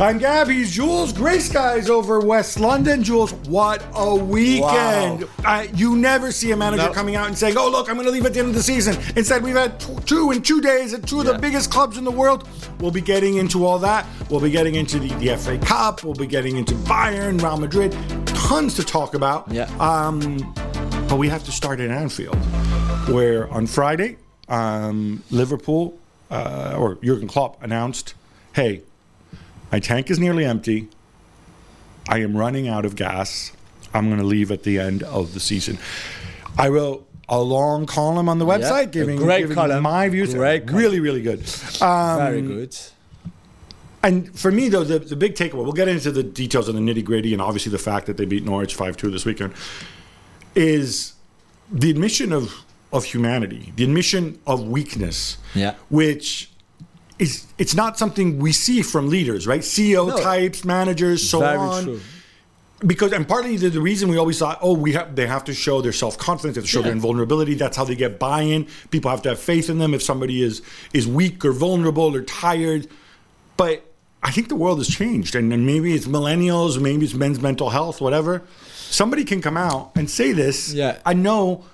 [0.00, 0.64] I'm Gabby.
[0.64, 1.12] Jules.
[1.12, 3.04] Gray skies over West London.
[3.04, 5.24] Jules, what a weekend.
[5.24, 5.28] Wow.
[5.44, 8.10] I, you never see a manager coming out and saying, oh, look, I'm going to
[8.10, 8.96] leave at the end of the season.
[9.14, 12.04] Instead, we've had t- two in two days at two of the biggest clubs in
[12.04, 12.48] the world.
[12.78, 14.06] We'll be getting into all that.
[14.30, 16.02] We'll be getting into the, the FA Cup.
[16.02, 17.92] We'll be getting into Bayern, Real Madrid.
[18.26, 19.52] Tons to talk about.
[19.52, 19.64] Yeah.
[19.78, 20.38] Um,
[21.10, 22.36] but we have to start at Anfield,
[23.10, 24.16] where on Friday,
[24.48, 25.98] um, Liverpool
[26.30, 28.14] uh, or Jurgen Klopp announced,
[28.54, 28.80] "Hey,
[29.72, 30.88] my tank is nearly empty.
[32.08, 33.52] I am running out of gas.
[33.94, 35.78] I'm going to leave at the end of the season."
[36.58, 39.82] I wrote a long column on the website giving, giving column.
[39.84, 40.34] my views.
[40.34, 40.78] Great column.
[40.82, 41.38] really, really good.
[41.80, 42.76] Um, Very good.
[44.02, 46.80] and for me, though, the, the big takeaway, we'll get into the details of the
[46.80, 49.54] nitty gritty and obviously the fact that they beat Norwich 5 2 this weekend,
[50.56, 51.14] is
[51.70, 55.74] the admission of, of humanity, the admission of weakness, Yeah.
[55.88, 56.50] which
[57.20, 59.60] is it's not something we see from leaders, right?
[59.60, 60.16] CEO No.
[60.18, 61.84] types, managers, so Very on.
[61.84, 62.00] true.
[62.86, 65.54] Because and partly the, the reason we always thought, oh, we have they have to
[65.54, 66.84] show their self confidence, they have to show Yeah.
[66.84, 67.54] their invulnerability.
[67.54, 68.66] That's how they get buy in.
[68.90, 69.92] People have to have faith in them.
[69.92, 70.62] If somebody is
[70.94, 72.86] is weak or vulnerable or tired,
[73.58, 73.84] but
[74.22, 77.70] I think the world has changed, and, and maybe it's millennials, maybe it's men's mental
[77.70, 78.42] health, whatever.
[78.90, 80.72] Somebody can come out and say this.
[80.74, 80.98] Yeah.
[81.06, 81.64] I know,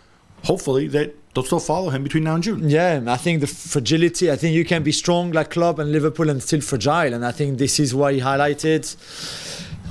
[0.44, 2.68] hopefully, that they'll still follow him between now and June.
[2.68, 4.30] Yeah, I think the fragility.
[4.30, 7.30] I think you can be strong like Klopp and Liverpool and still fragile, and I
[7.30, 8.84] think this is why he highlighted.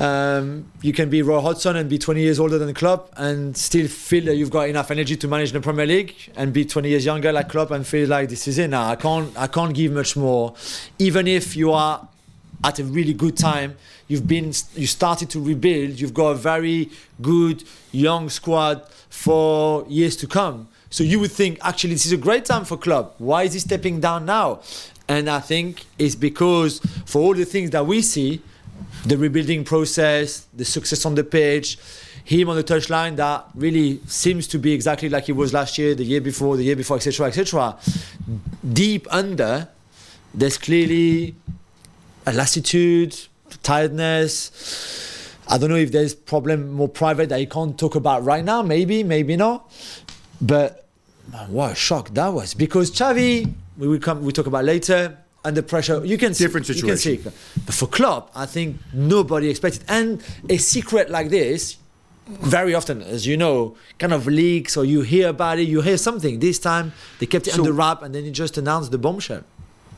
[0.02, 3.88] Um, you can be Roy Hodgson and be 20 years older than Klopp and still
[3.88, 7.06] feel that you've got enough energy to manage the Premier League, and be 20 years
[7.06, 8.90] younger like Klopp and feel like this is it now.
[8.90, 10.56] I can't, I can't give much more,
[10.98, 12.08] even if you are
[12.64, 13.78] at a really good time.
[14.08, 16.00] You've been, you started to rebuild.
[16.00, 16.90] You've got a very
[17.22, 20.68] good young squad for years to come.
[20.96, 23.16] So you would think actually this is a great time for club.
[23.18, 24.62] Why is he stepping down now?
[25.10, 28.42] And I think it's because for all the things that we see,
[29.06, 31.78] the rebuilding process, the success on the pitch,
[32.24, 35.96] him on the touchline that really seems to be exactly like he was last year,
[35.96, 37.78] the year before, the year before, etc., etc.
[38.72, 39.68] Deep under,
[40.34, 41.36] there's clearly
[42.26, 43.20] a lassitude,
[43.64, 45.36] tiredness.
[45.50, 48.62] I don't know if there's problem more private that you can't talk about right now.
[48.62, 49.70] Maybe, maybe not.
[50.42, 50.85] But
[51.32, 55.18] man, what a shock that was because Xavi, we will come, we talk about later.
[55.44, 59.48] Under pressure, you can see- Different You can see, but for Klopp, I think nobody
[59.48, 59.84] expected.
[59.88, 61.78] And a secret like this,
[62.28, 65.98] very often, as you know, kind of leaks or you hear about it, you hear
[66.00, 66.40] something.
[66.40, 69.44] This time they kept it So- under wrap, and then he just announced the bombshell.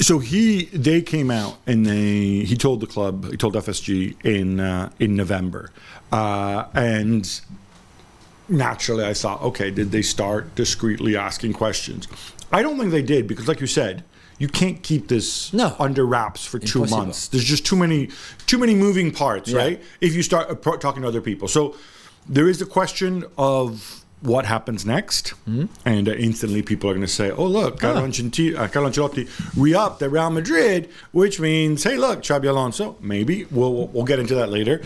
[0.02, 4.60] So he they came out and they he told the club he told FSG in
[4.60, 5.72] uh, in November,
[6.12, 7.24] uh, and
[8.50, 12.08] naturally I thought, okay, did they start discreetly asking questions?
[12.52, 14.04] I don't think they did because, like you said,
[14.40, 15.76] you can't keep this No.
[15.80, 16.98] under wraps for two Impossible.
[17.06, 17.28] months.
[17.28, 18.10] There's just too many
[18.46, 19.58] too many moving parts, Yeah.
[19.58, 19.84] right?
[20.00, 21.76] If you start appro- talking to other people, so
[22.30, 25.66] there is the question of what happens next, Hmm?
[25.86, 29.28] and uh, instantly people are going to say, "Oh, look, Carlo, Ancelotti, uh, Carlo Ancelotti
[29.56, 34.34] re-upped at Real Madrid," which means, "Hey, look, Xabi Alonso." Maybe we'll- we'll get into
[34.36, 34.82] that later,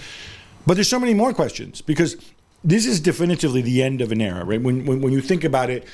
[0.66, 2.16] but there's so many more questions because
[2.64, 4.62] this is definitively the end of an era, right?
[4.62, 5.86] When when, when you think about it.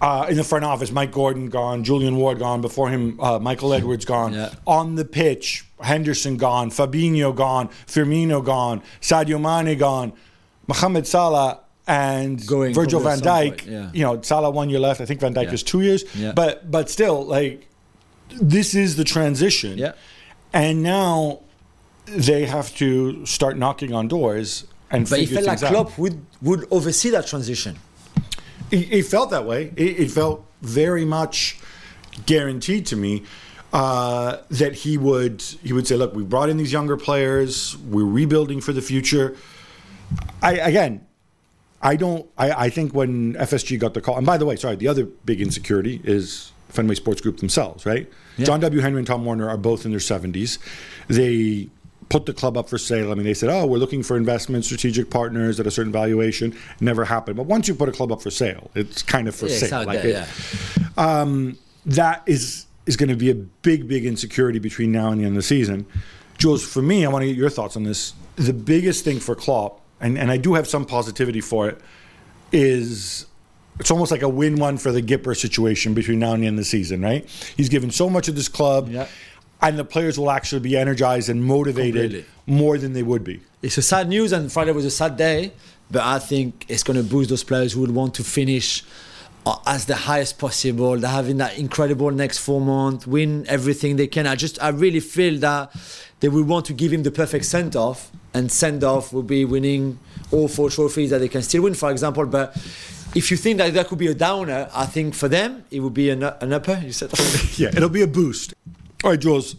[0.00, 2.60] Uh, in the front office, Mike Gordon gone, Julian Ward gone.
[2.60, 4.32] Before him, uh, Michael Edwards gone.
[4.32, 4.50] Yeah.
[4.66, 10.12] On the pitch, Henderson gone, Fabinho gone, Firmino gone, Sadio Mane gone,
[10.66, 13.66] Mohamed Salah and Going Virgil van Dijk.
[13.66, 13.90] yeah.
[13.94, 15.00] You know, Salah one year left.
[15.00, 15.52] I think Van Dijk Yeah.
[15.52, 16.02] is two years.
[16.34, 17.68] But but still, like
[18.30, 19.78] this is the transition.
[19.78, 19.92] Yeah.
[20.52, 21.40] And now
[22.06, 25.70] they have to start knocking on doors and But it felt like out.
[25.70, 27.78] Klopp would, would oversee that transition.
[28.70, 29.72] It, it felt that way.
[29.76, 31.58] It, it felt very much
[32.26, 33.24] guaranteed to me
[33.72, 37.76] uh, that he would he would say, "Look, we brought in these younger players.
[37.78, 39.36] We're rebuilding for the future."
[40.42, 41.06] I again,
[41.82, 42.26] I don't.
[42.38, 45.04] I, I think when FSG got the call, and by the way, sorry, the other
[45.04, 48.10] big insecurity is Fenway Sports Group themselves, right?
[48.36, 48.46] Yeah.
[48.46, 48.80] John W.
[48.80, 50.58] Henry and Tom Werner are both in their seventies.
[51.08, 51.68] They
[52.08, 53.12] put the club up for sale.
[53.12, 56.56] I mean, they said, "Oh, we're looking for investment, strategic partners at a certain valuation."
[56.80, 57.36] Never happened.
[57.36, 59.68] But once you put a club up for sale, it's kind of for Yeah, it's
[59.68, 59.84] sale.
[59.86, 60.10] Like it-
[60.96, 65.24] um, that is is going to be a big, big insecurity between now and the
[65.26, 65.84] end of the season.
[66.38, 68.14] Jules, for me, I want to get your thoughts on this.
[68.36, 71.78] The biggest thing for Klopp, and, and I do have some positivity for it,
[72.52, 73.26] is
[73.78, 76.60] it's almost like a win-win for the Gipper situation between now and the end of
[76.60, 77.28] the season, right?
[77.56, 79.06] He's given so much of this club, Yeah.
[79.60, 82.24] And the players will actually be energized and motivated Completely.
[82.46, 83.40] more than they would be.
[83.62, 85.52] It's a sad news, and Friday was a sad day.
[85.90, 88.84] But I think it's going to boost those players who would want to finish
[89.46, 90.96] uh, as the highest possible.
[90.98, 94.26] They're having that incredible next four months, win everything they can.
[94.26, 95.74] I just, I really feel that
[96.20, 99.44] they will want to give him the perfect send off, and send off will be
[99.44, 99.98] winning
[100.30, 102.26] all four trophies that they can still win, for example.
[102.26, 102.54] But
[103.14, 105.94] if you think that that could be a downer, I think for them it would
[105.94, 106.80] be an, an upper.
[106.84, 107.10] You said.
[107.56, 108.52] yeah, it'll be a boost.
[109.04, 109.56] All right, Jules.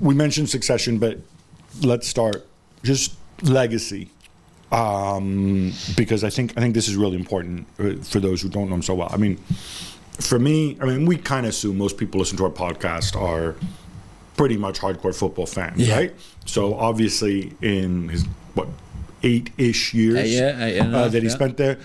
[0.00, 1.18] We mentioned succession, but
[1.82, 2.46] let's start
[2.82, 4.08] just legacy,
[4.72, 8.68] um, because I think I think this is really important uh, for those who don't
[8.68, 9.08] know him so well.
[9.12, 9.36] I mean,
[10.20, 13.54] for me, I mean, we kind of assume most people listen to our podcast are
[14.36, 15.96] pretty much hardcore football fans, Yeah.
[15.96, 16.14] right?
[16.46, 18.24] So obviously, in his
[18.54, 18.68] what
[19.22, 21.34] eight-ish years Eight eight and uh, that he yeah.
[21.34, 21.78] spent there.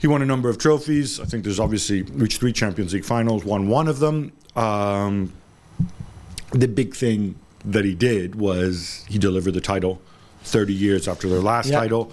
[0.00, 1.18] He won a number of trophies.
[1.20, 4.32] I think there's obviously reached three Champions League finals, won one of them.
[4.56, 5.32] Um,
[6.52, 7.34] the big thing
[7.64, 10.00] that he did was he delivered the title
[10.44, 11.78] 30 years after their last Yeah.
[11.80, 12.12] title.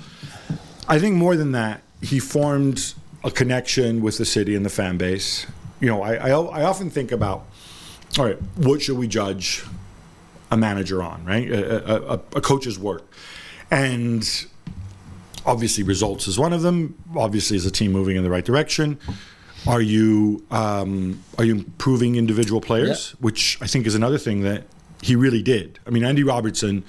[0.87, 2.93] I think more than that, he formed
[3.23, 5.45] a connection with the city and the fan base.
[5.79, 7.45] You know, I, I, I often think about,
[8.17, 9.63] all right, what should we judge
[10.51, 11.49] a manager on, right?
[11.49, 13.11] A, a, a, a coach's work.
[13.71, 14.27] And
[15.45, 16.95] obviously, results is one of them.
[17.15, 18.99] Obviously, is a team moving in the right direction?
[19.67, 23.11] Are you um, are you improving individual players?
[23.19, 24.63] Which I think is another thing that
[25.01, 25.79] he really did.
[25.85, 26.83] I mean, Andy Robertson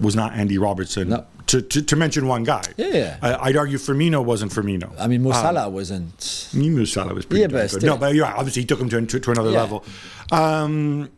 [0.00, 1.08] was not Andy Robertson.
[1.10, 1.26] No.
[1.48, 3.16] To, to, to mention one guy, Yeah.
[3.22, 4.92] I, I'd argue Firmino wasn't Firmino.
[4.98, 6.48] I mean, Musala Salah wasn't.
[6.52, 7.82] Mo Salah was pretty Yeah, but.
[7.82, 8.36] No, but you're right.
[8.36, 9.60] Obviously, he took him to, to, to another Yeah.
[9.62, 9.82] level.
[10.30, 11.08] Um,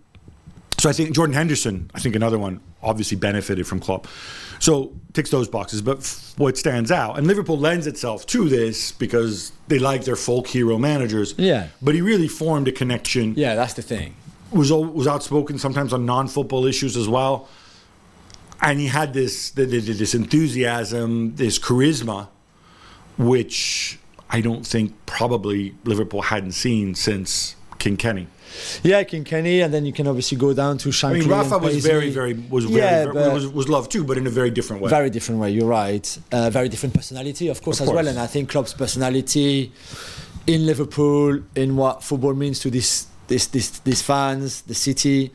[0.81, 4.07] so I think Jordan Henderson, I think another one, obviously benefited from Klopp.
[4.61, 5.83] So ticks those boxes.
[5.83, 10.17] But f- what stands out, and Liverpool lends itself to this because they like their
[10.17, 11.35] folk hero managers.
[11.37, 11.69] Yeah.
[11.83, 13.35] But he really formed a connection.
[13.37, 14.15] Yeah, that's the thing.
[14.53, 17.49] Was was outspoken sometimes on non-football issues as well.
[18.63, 22.29] And he had this th- th- this enthusiasm, this charisma,
[23.19, 23.99] which
[24.29, 28.27] I don't think probably Liverpool hadn't seen since King Kenny.
[28.83, 31.11] Yeah, Kenny, and then you can obviously go down to Shankly.
[31.11, 34.27] I mean, Rafa was very, very was Yeah, very- was, was loved too, but in
[34.27, 34.91] a very different way.
[34.91, 35.51] Very different way.
[35.51, 36.19] You're right.
[36.33, 38.07] Uh, very different personality, of course, Of as well.
[38.07, 39.73] And I think Klopp's personality
[40.47, 45.33] in Liverpool, in what football means to this, this, this, these fans, the city.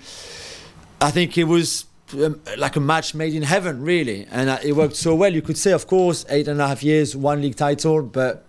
[1.02, 4.74] I think it was um, like a match made in heaven, really, and uh, it
[4.74, 5.34] worked so well.
[5.34, 8.45] You could say, of course, eight and a half years, one league title, but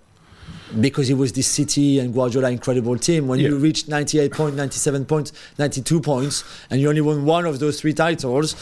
[0.81, 3.29] because it was this City and Guardiola incredible team.
[3.29, 3.63] When you Yeah.
[3.63, 7.93] reach 98 points, 97 points, 92 points, and you only won one of those three
[7.93, 8.55] titles,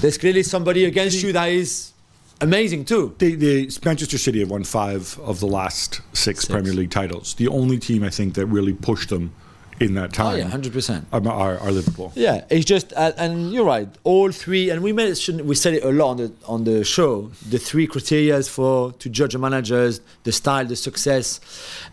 [0.00, 1.92] there's clearly somebody against you that is
[2.40, 3.14] amazing too.
[3.18, 6.44] the, the Manchester City have won five of the last six, Six.
[6.46, 7.34] Premier League titles.
[7.34, 9.32] The only team I think that really pushed them
[9.80, 10.34] in that time.
[10.34, 11.04] Oh yeah, 100%.
[11.12, 12.12] are, are, are Liverpool.
[12.14, 13.88] Yeah, it's just, uh, and you're right.
[14.04, 17.30] All three, and we mentioned, we said it a lot on the on the show.
[17.48, 21.40] The three criteria for to judge a manager's the style, the success,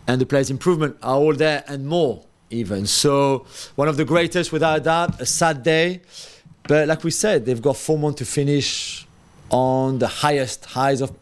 [0.06, 2.86] and the player's improvement are all there and more even.
[2.86, 5.20] So one of the greatest, without a doubt.
[5.20, 6.00] A sad day,
[6.68, 9.06] but like we said, they've got four months to finish
[9.50, 11.12] on the highest highs of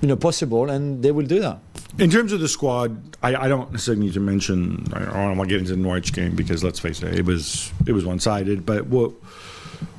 [0.00, 1.58] you know possible, and they will do that.
[1.98, 4.86] In terms of the squad, I, I don't necessarily need to mention.
[4.92, 7.72] I don't want to get into the Norwich game because let's face it, it was
[7.86, 8.64] it was one sided.
[8.64, 9.10] But what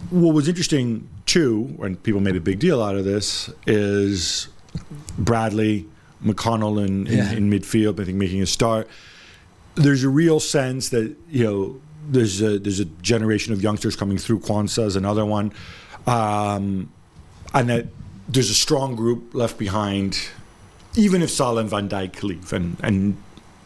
[0.10, 4.48] what was interesting too, and people made a big deal out of this, is
[5.18, 5.86] Bradley,
[6.24, 7.32] McConnell in, in, Yeah.
[7.34, 8.00] in midfield.
[8.00, 8.88] I think making a start.
[9.76, 14.18] There's a real sense that you know there's a there's a generation of youngsters coming
[14.18, 14.40] through.
[14.40, 15.52] Quansah is another one,
[16.08, 16.92] um,
[17.54, 17.88] and that
[18.30, 20.30] there's a strong group left behind
[20.96, 23.16] even if Salah and Van Dijk leave, and and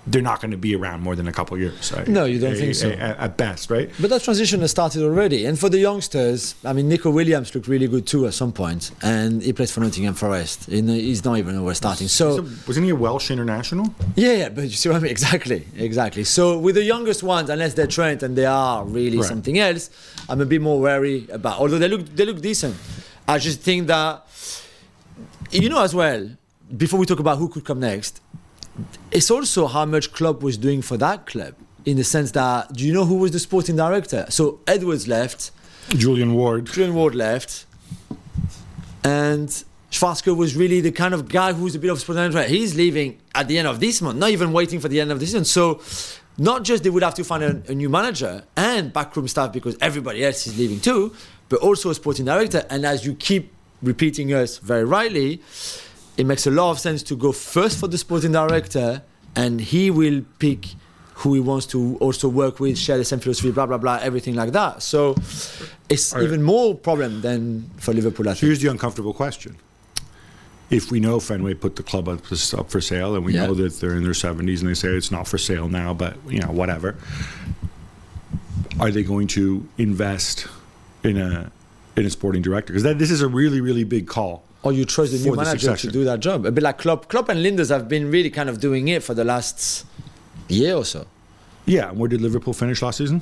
[0.05, 1.93] they're not going to be around more than a couple of years.
[1.93, 2.05] right?
[2.09, 2.89] No, you don't A- think so.
[2.89, 3.89] a- a- At best, right?
[4.01, 5.45] But that transition has started already.
[5.45, 8.91] And for the youngsters, I mean, Neco Williams looked really good too at some point,
[9.01, 10.65] and he plays for Nottingham Forest.
[10.65, 12.09] He's not even over starting.
[12.09, 13.95] So, So, wasn't he a Welsh international?
[14.17, 15.11] yeah, yeah, but you see what I mean?
[15.17, 16.25] Exactly, exactly.
[16.25, 19.25] So, with the youngest ones, unless they're trained and they are really Right.
[19.33, 19.89] something else,
[20.27, 21.59] I'm a bit more wary about.
[21.61, 22.75] Although they look, they look decent.
[23.25, 24.27] I just think that,
[25.51, 26.27] you know, as well,
[26.75, 28.21] before we talk about who could come next,
[29.11, 31.55] it's also how much Klopp was doing for that club.
[31.85, 34.25] In the sense that, do you know who was the sporting director?
[34.29, 35.51] So Edwards left,
[35.89, 36.67] Julian Ward.
[36.67, 37.65] Julian Ward left,
[39.03, 39.49] and
[39.91, 42.49] Schmadtke was really the kind of guy who's a bit of a sporting director.
[42.49, 45.19] He's leaving at the end of this month, not even waiting for the end of
[45.19, 45.45] the season.
[45.45, 45.81] So,
[46.37, 49.77] not just they would have to find a, a new manager and backroom staff because
[49.81, 51.13] everybody else is leaving too,
[51.47, 52.65] but also a sporting director.
[52.69, 53.53] And as you keep
[53.83, 55.41] repeating us very rightly,
[56.17, 59.01] it makes a lot of sense to go first for the sporting director,
[59.35, 60.67] and he will pick
[61.15, 64.35] who he wants to also work with, share the same philosophy, blah blah blah, everything
[64.35, 64.81] like that.
[64.81, 65.15] So
[65.89, 68.27] it's even more problem than for Liverpool.
[68.29, 69.55] I So here's the uncomfortable question:
[70.69, 73.47] If we know Fenway put the club up, up for sale, and we Yeah.
[73.47, 76.15] know that they're in their 70s, and they say it's not for sale now, but
[76.27, 76.95] you know whatever,
[78.79, 80.47] are they going to invest
[81.03, 81.51] in a
[81.95, 84.43] in a sporting director because this is a really really big call.
[84.63, 85.89] Or you trust the new manager succession.
[85.89, 86.45] to do that job.
[86.45, 87.09] A bit like Klopp.
[87.09, 89.85] Klopp and Lijnders have been really kind of doing it for the last
[90.47, 91.05] year or so.
[91.65, 93.21] Yeah, and where did Liverpool finish last season?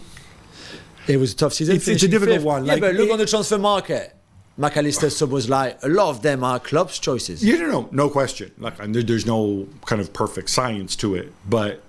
[1.08, 1.76] It was a tough season.
[1.76, 2.46] It's- it's a difficult fifth.
[2.46, 4.16] one, Yeah, but look it- on the transfer market.
[4.60, 7.44] McAllister, Szoboszlai, a lot of them are Klopp's choices.
[7.44, 8.52] Yeah, no, no, no question.
[8.60, 11.82] Like, and there, there's no kind of perfect science to it, but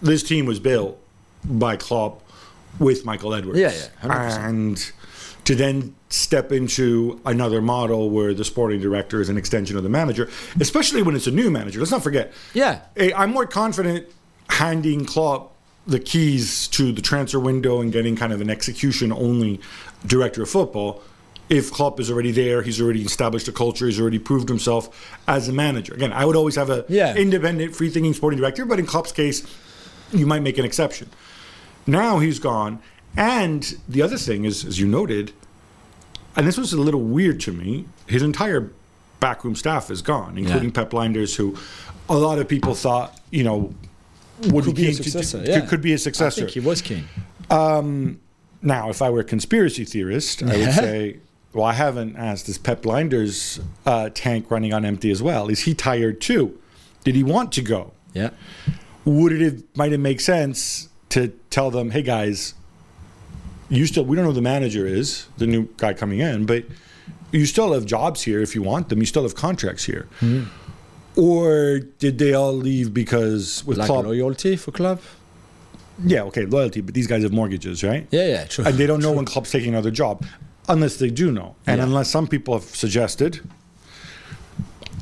[0.00, 0.96] this team was built
[1.44, 2.22] by Klopp
[2.78, 3.58] with Michael Edwards.
[3.58, 4.44] Yeah, yeah, 100%.
[4.48, 4.92] and
[5.44, 9.88] to then step into another model where the sporting director is an extension of the
[9.88, 10.28] manager,
[10.60, 11.78] especially when it's a new manager.
[11.80, 12.32] Let's not forget.
[12.54, 12.80] Yeah.
[13.16, 14.06] I'm more confident
[14.48, 15.50] handing Klopp
[15.86, 19.60] the keys to the transfer window and getting kind of an execution only
[20.06, 21.02] director of football.
[21.48, 25.48] If Klopp is already there, he's already established a culture, he's already proved himself as
[25.48, 25.92] a manager.
[25.92, 27.16] Again, I would always have a Yeah.
[27.16, 29.42] independent, free thinking sporting director, but in Klopp's case,
[30.12, 31.08] you might make an exception.
[31.86, 32.78] Now he's gone.
[33.16, 35.32] And the other thing is, as you noted,
[36.36, 38.70] and this was a little weird to me, his entire
[39.20, 40.74] backroom staff is gone, including Yeah.
[40.74, 41.56] Pep Lijnders, who
[42.08, 43.74] a lot of people thought, you know,
[44.48, 45.60] would Could be a successor, to- yeah.
[45.60, 46.40] could be a successor.
[46.42, 47.04] think he was keen.
[48.64, 51.16] Now, if I were a conspiracy theorist, I would say,
[51.52, 55.48] well, I haven't asked, is Pep Lijnders uh, tank running on empty as well?
[55.48, 56.58] Is he tired too?
[57.04, 57.90] Did he want to go?
[58.14, 58.30] Yeah.
[59.04, 62.54] Would it have, might it make sense to tell them, hey guys,
[63.76, 66.64] you still, we don't know who the manager is, the new guy coming in, but
[67.32, 68.98] you still have jobs here if you want them.
[69.00, 70.06] You still have contracts here.
[70.20, 70.44] Hmm.
[71.16, 74.04] Or did they all leave because with Like Klopp?
[74.06, 75.00] loyalty for Klopp.
[76.04, 78.06] Yeah, okay, loyalty, but these guys have mortgages, right?
[78.10, 78.64] Yeah, yeah, true.
[78.64, 80.24] and they don't know when Klopp's taking another job,
[80.68, 81.84] unless they do know, and Yeah.
[81.84, 83.40] unless some people have suggested,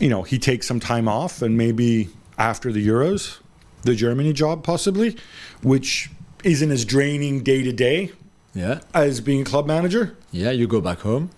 [0.00, 2.08] you know, he takes some time off, and maybe
[2.38, 3.38] after the Euros,
[3.82, 5.16] the Germany job possibly,
[5.62, 6.10] which
[6.42, 8.10] isn't as draining day to day
[8.54, 10.16] Yeah, as being club manager.
[10.32, 10.50] yeah.
[10.50, 11.30] You go back home.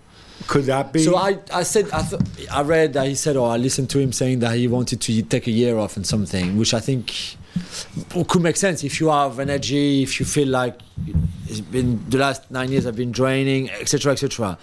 [0.48, 1.04] Could that be?
[1.04, 4.00] So I, I said, I, th- I read that he said, or I listened to
[4.00, 7.36] him saying that he wanted to take a year off and something, which I think
[8.28, 10.80] could make sense if you have energy, if you feel like
[11.46, 14.58] it's been the last nine years have been draining, etc., etc.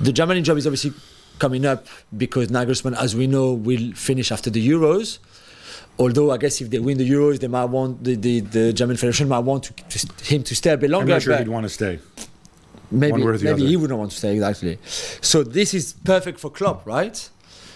[0.00, 0.92] The Germany job is obviously
[1.38, 1.86] coming up
[2.16, 5.18] because Nagelsmann, as we know, will finish after the Euros.
[5.98, 8.96] Although I guess if they win the Euros, they might want the, the, the German
[8.96, 11.12] Federation might want to, to, him to stay a bit longer.
[11.12, 12.00] I'm not sure he'd want to stay.
[12.90, 13.68] maybe One way or the maybe other.
[13.68, 14.78] he wouldn't want to stay exactly.
[14.84, 17.28] So this is perfect for Klopp, right?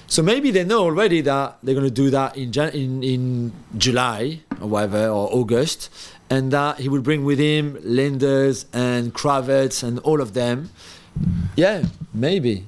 [0.09, 4.41] So maybe they know already that they're going to do that in in in July
[4.61, 5.91] or whatever or August,
[6.31, 10.71] and that he will bring with him Lijnders and Krawietz and all of them.
[11.57, 11.85] Yeah,
[12.15, 12.65] maybe.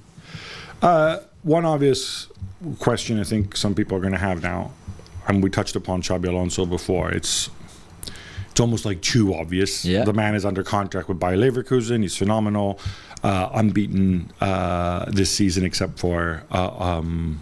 [0.83, 2.29] Uh, one obvious
[2.79, 4.73] question I think some people are going to have now,
[5.31, 7.11] and we touched upon Xabi Alonso before.
[7.11, 7.51] It's
[8.51, 9.85] it's almost like too obvious.
[9.85, 10.05] Yeah.
[10.05, 12.03] The man is under contract with Bayer Leverkusen.
[12.03, 12.81] He's phenomenal,
[13.23, 16.69] uh, unbeaten uh, this season, except for uh,
[16.99, 17.41] um,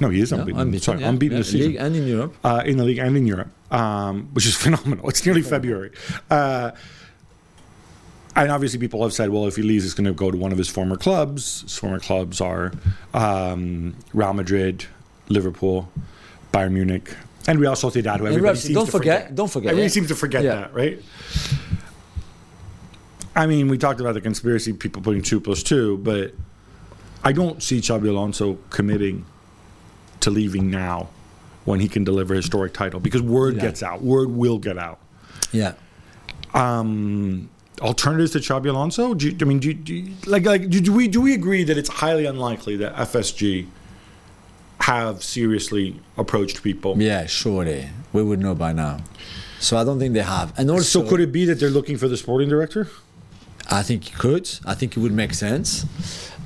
[0.00, 0.60] no, he is No, unbeaten.
[0.60, 2.34] unbeaten, Sorry, yeah, unbeaten yeah, this season league and in Europe.
[2.44, 5.08] uh, in the league and in Europe, um, which is phenomenal.
[5.08, 5.92] It's nearly February.
[6.30, 6.72] Uh,
[8.36, 10.52] and obviously, people have said, well, if he leaves, he's going to go to one
[10.52, 11.62] of his former clubs.
[11.62, 12.72] His former clubs are
[13.12, 14.84] um, Real Madrid,
[15.28, 15.90] Liverpool,
[16.52, 17.14] Bayern Munich,
[17.50, 18.18] and Real Sociedad.
[18.20, 19.88] Who everybody Ralph, seems don't to forget- don't forget, Everybody yeah.
[19.92, 20.54] seems to forget Yeah.
[20.54, 21.02] that, right?
[23.34, 26.32] I mean, we talked about the conspiracy people putting two plus two, but
[27.24, 29.24] I don't see Xabi Alonso committing
[30.20, 31.08] to leaving now
[31.64, 33.62] when he can deliver a historic title because word Yeah.
[33.62, 34.02] gets out.
[34.02, 34.98] Word will get out.
[35.52, 35.72] Yeah.
[36.54, 37.48] Um,
[37.80, 39.14] alternatives to Xabi Alonso?
[39.14, 41.64] Do you, I mean, do, you- do you- like like do we do we agree
[41.64, 43.66] that it's highly unlikely that FSG
[44.80, 47.00] have seriously approached people?
[47.00, 48.98] Yeah, surely we would know by now.
[49.58, 50.58] So I don't think they have.
[50.58, 52.88] And also, So could it be that they're looking for the sporting director?
[53.70, 54.50] I think he could.
[54.64, 55.84] I think it would make sense.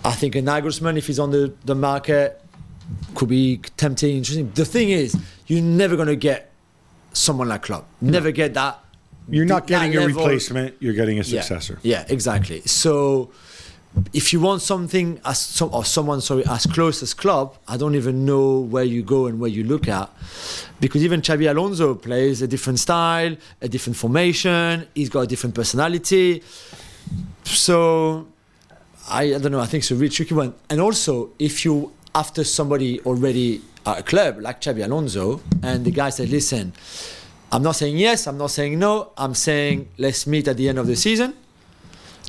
[0.05, 2.41] I think a Nagelsmann, if he's on the, the market,
[3.15, 4.51] could be tempting, interesting.
[4.55, 6.51] The thing is, you're never going to get
[7.13, 7.89] someone like Klopp.
[8.01, 8.81] Never get that.
[9.29, 10.75] You're not getting a level- replacement.
[10.81, 11.41] You're getting a Yeah.
[11.41, 11.79] successor.
[11.83, 12.61] Yeah, exactly.
[12.67, 13.31] So
[14.13, 17.95] if you want something as some, or someone sorry as close as Klopp, I don't
[17.95, 20.11] even know where you go and where you look at,
[20.81, 24.87] because even Xabi Alonso plays a different style, a different formation.
[24.95, 26.43] He's got a different personality.
[27.45, 28.27] So
[29.09, 29.61] I, I don't know.
[29.61, 30.55] I think it's a really tricky one.
[30.71, 35.91] And also, if you after somebody already at a club like Xabi Alonso, and the
[35.91, 36.73] guy said, "Listen,
[37.53, 39.13] I'm not saying yes, I'm not saying no.
[39.17, 41.35] I'm saying let's meet at the end of the season."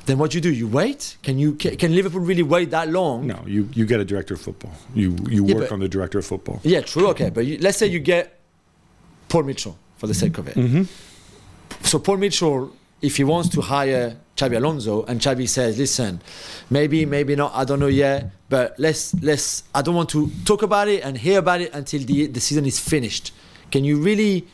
[0.06, 0.52] Then what do you do?
[0.54, 1.18] You wait?
[1.24, 3.28] Can you can, can Liverpool really wait that long?
[3.28, 4.74] No, you you get a director of football.
[4.94, 6.60] You you Yeah, work but- on the director of football.
[6.64, 7.08] Yeah, true.
[7.10, 8.40] Okay, but you, let's say you get
[9.30, 10.56] Paul Mitchell for the sake of it.
[10.56, 10.84] Mm-hmm.
[11.84, 12.72] So Paul Mitchell,
[13.02, 16.22] if he wants to hire Xabi Alonso, and Xabi says, "Listen,
[16.70, 17.52] maybe, maybe not.
[17.56, 19.64] I don't know yet, but let's let's.
[19.74, 22.66] I don't want to talk about it and hear about it until the the season
[22.66, 23.32] is finished.
[23.72, 24.46] Can you really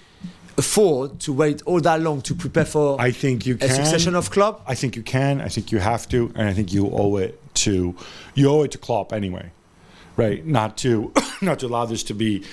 [0.58, 4.30] afford to wait all that long to prepare for I think you a succession of
[4.32, 4.64] Klopp?
[4.68, 5.42] I think you can.
[5.42, 7.96] I think you have to, and I think you owe it to
[8.36, 9.52] you owe it to Klopp anyway,
[10.16, 10.46] right?
[10.46, 12.44] Not to not to allow this to be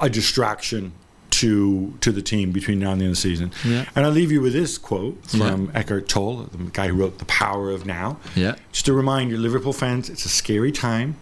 [0.00, 0.92] a distraction
[1.30, 3.52] to to the team between now and the end of the season.
[3.64, 3.84] Yeah.
[3.94, 5.48] And I'll leave you with this quote Yeah.
[5.50, 8.18] from Eckhart Tolle, the guy who wrote The Power of Now.
[8.34, 8.56] Yeah.
[8.72, 11.16] Just a reminder, Liverpool fans, it's a scary time.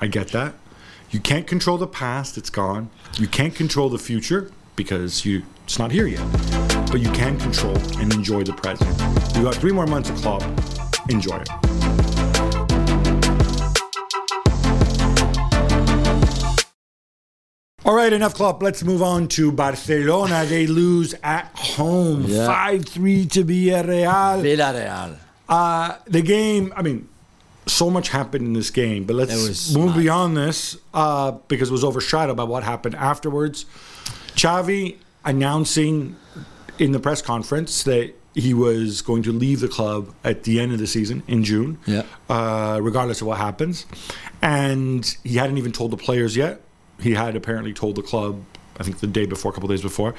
[0.00, 0.54] I get that.
[1.10, 2.90] You can't control the past; it's gone.
[3.18, 6.26] You can't control the future because you it's not here yet.
[6.90, 8.88] But you can control and enjoy the present.
[9.36, 10.42] You got three more months of Klopp.
[11.10, 12.58] Enjoy it.
[17.84, 18.62] All right, enough Klopp.
[18.62, 20.44] Let's move on to Barcelona.
[20.46, 22.46] They lose at home, Yeah.
[22.46, 24.42] five three to Villarreal.
[24.42, 25.16] Villarreal.
[25.48, 27.08] Uh, the game, I mean,
[27.66, 31.84] so much happened in this game, but let's move beyond this uh, because it was
[31.84, 33.66] overshadowed by what happened afterwards.
[34.34, 36.16] Xavi announcing
[36.78, 40.72] in the press conference that he was going to leave the club at the end
[40.72, 42.02] of the season in June, Yeah.
[42.30, 43.84] uh, regardless of what happens.
[44.42, 46.60] And he hadn't even told the players yet.
[47.00, 48.42] He had apparently told the club,
[48.78, 50.14] I think the day before, a couple days before.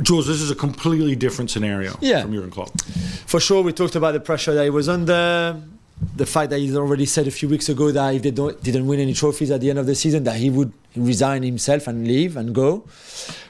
[0.00, 2.22] Jules, this is a completely different scenario Yeah.
[2.22, 2.70] from Jurgen Klopp.
[3.26, 5.60] For sure, we talked about the pressure that he was under.
[6.16, 8.86] The fact that he's already said a few weeks ago that if they don't, didn't
[8.86, 12.06] win any trophies at the end of the season, that he would resign himself and
[12.06, 12.84] leave and go,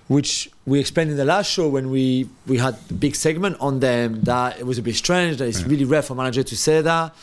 [0.09, 3.81] which we explained in the last show when we, we had a big segment on
[3.81, 6.57] them that it was a bit strange, that it's really rare for a manager to
[6.57, 7.15] say that.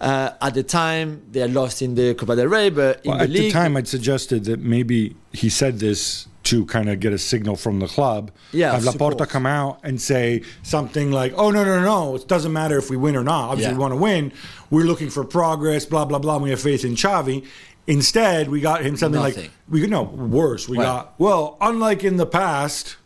[0.00, 3.20] Uh, at the time, they had lost in the Copa del Rey, but in Well,
[3.22, 7.12] at league, the time, I'd suggested that maybe he said this to kind of get
[7.12, 8.30] a signal from the club.
[8.52, 12.16] Yeah, Have Laporta come out and say something like, "Oh no, no, no!
[12.16, 13.50] It doesn't matter if we win or not.
[13.50, 13.78] Obviously, Yeah.
[13.78, 14.32] we want to win.
[14.70, 15.84] We're looking for progress.
[15.86, 16.38] Blah blah blah.
[16.38, 17.44] We have faith in Xavi."
[17.88, 19.50] Instead, we got him something like Nothing.
[19.68, 20.68] we no worse.
[20.68, 22.96] We got well, unlike in the past,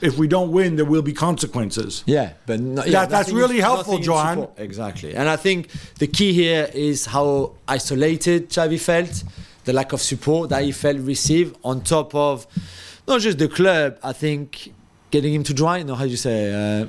[0.00, 2.04] if we don't win, there will be consequences.
[2.06, 4.46] Yeah, but no, yeah, That- that's really helpful, Joan.
[4.56, 9.24] Exactly, and I think the key here is how isolated Xavi felt,
[9.64, 12.46] the lack of support that he felt received, on top of
[13.08, 13.98] not just the club.
[14.02, 14.72] I think
[15.10, 15.82] getting him to dry.
[15.82, 16.52] No, how do you say?
[16.52, 16.86] Uh,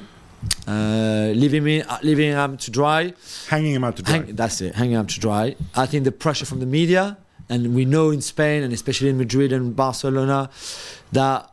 [0.67, 3.13] uh, leaving him, uh, leaving him to dry.
[3.49, 4.13] Hanging him out to dry.
[4.13, 5.55] Hang, that's it, hanging up to dry.
[5.75, 7.17] I think the pressure from the media,
[7.49, 10.49] and we know in Spain and especially in Madrid and Barcelona,
[11.11, 11.51] that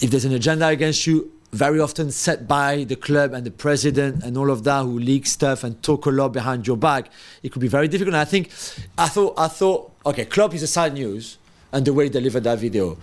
[0.00, 4.22] if there's an agenda against you, very often set by the Klopp and the president
[4.22, 7.10] and all of that who leak stuff and talk a lot behind your back,
[7.42, 8.14] it could be very difficult.
[8.14, 8.50] And I think,
[8.96, 11.38] I thought, I thought, okay, club is a sad news,
[11.72, 12.96] and the way he delivered that video,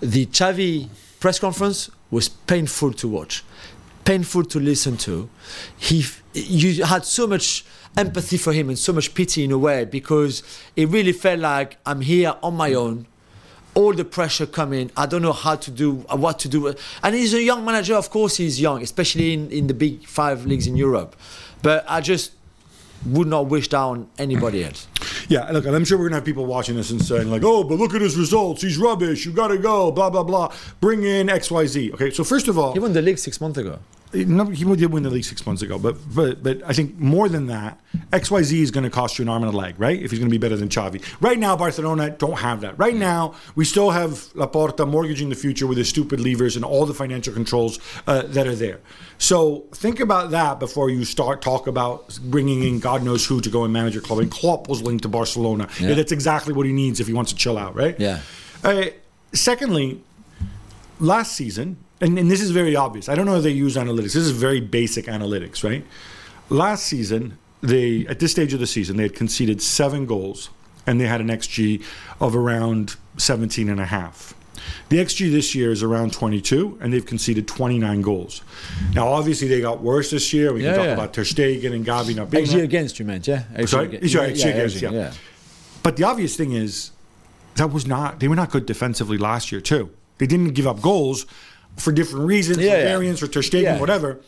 [0.00, 0.88] the Xavi
[1.20, 3.44] press conference was painful to watch,
[4.04, 5.28] painful to listen to.
[5.76, 6.04] He,
[6.34, 7.64] you had so much
[7.96, 10.42] empathy for him and so much pity in a way because
[10.76, 13.06] it really felt like I'm here on my own
[13.74, 14.90] all the pressure coming.
[14.96, 16.74] I don't know how to do, what to do.
[17.02, 17.94] And he's a young manager.
[17.94, 21.16] Of course, he's young, especially in, in the big five leagues in Europe.
[21.62, 22.32] But I just
[23.06, 24.86] would not wish down anybody else.
[25.28, 27.78] Yeah, look, I'm sure we're gonna have people watching this and saying like, "Oh, but
[27.78, 28.62] look at his results.
[28.62, 29.24] He's rubbish.
[29.26, 30.52] You gotta go." Blah blah blah.
[30.80, 31.92] Bring in X Y Z.
[31.94, 33.78] Okay, so first of all, He won the league six months ago.
[34.14, 37.28] No, he did win the league six months ago, but but but I think more
[37.28, 37.80] than that,
[38.12, 40.00] X Y Z is going to cost you an arm and a leg, right?
[40.00, 41.02] If he's going to be better than Xavi.
[41.20, 42.78] Right now, Barcelona don't have that.
[42.78, 46.84] Right now, we still have Laporta mortgaging the future with his stupid levers and all
[46.86, 48.80] the financial controls uh, that are there.
[49.18, 53.48] So think about that before you start talk about bringing in God knows who to
[53.48, 54.18] go and manage your club.
[54.18, 55.68] And Klopp was linked to Barcelona.
[55.80, 55.88] Yeah.
[55.88, 55.94] Yeah.
[55.94, 57.98] that's exactly what he needs if he wants to chill out, right?
[57.98, 58.20] Yeah.
[58.64, 58.86] Uh,
[59.32, 60.02] secondly,
[60.98, 63.08] last season, and, and this is very obvious.
[63.08, 64.12] I don't know if they use analytics.
[64.12, 65.84] This is very basic analytics, right?
[66.50, 70.50] Last season, they at this stage of the season, they had conceded seven goals
[70.86, 71.82] and they had an XG
[72.20, 74.34] of around 17 and a half.
[74.90, 78.42] The XG this year is around 22, and they've conceded 29 goals.
[78.94, 80.52] Now, obviously, they got worse this year.
[80.52, 80.92] We Yeah, can talk yeah.
[80.92, 82.64] about Ter Stegen and Gavi not being XG there.
[82.64, 83.44] against you meant, yeah?
[83.54, 83.86] XG Sorry?
[83.86, 84.90] against- Sorry, XG against, yeah.
[84.90, 85.12] yeah.
[85.82, 86.90] But the obvious thing is
[87.56, 89.90] that was not they were not good defensively last year too.
[90.18, 91.26] They didn't give up goals
[91.76, 93.14] for different reasons, Yeah, for yeah.
[93.14, 93.80] for Ter Stegen, Yeah.
[93.80, 94.20] whatever.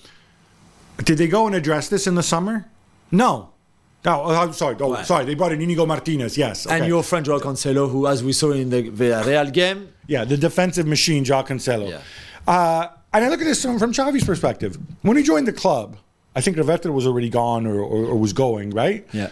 [1.04, 2.66] Did they go and address this in the summer?
[3.10, 3.50] No.
[4.04, 4.76] No, oh, I'm sorry.
[4.80, 5.06] Oh, Right.
[5.06, 5.24] sorry.
[5.24, 6.36] They brought in Inigo Martinez.
[6.36, 6.66] Yes.
[6.66, 10.36] And your friend Joao Cancelo, who, as we saw in the Real game, Yeah, the
[10.36, 11.88] defensive machine, Joao Cancelo.
[11.88, 12.00] Yeah.
[12.46, 14.76] Uh, and I look at this from, from Xavi's perspective.
[15.02, 15.96] When he joined the club,
[16.36, 19.06] I think Rivetta was already gone or, or, or was going, right?
[19.12, 19.30] yeah,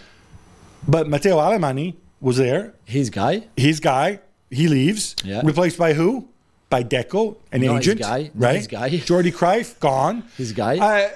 [0.87, 2.73] But Mateu Alemany was there.
[2.85, 5.15] his guy, his guy, he leaves.
[5.23, 5.41] Yeah.
[5.43, 6.27] Replaced by who?
[6.73, 8.01] By Deco, an his agent.
[8.01, 8.55] guy, right?
[8.55, 8.89] his guy.
[9.09, 10.23] Jordi Cruyff, gone.
[10.35, 10.79] his guy.
[10.79, 11.09] Uh,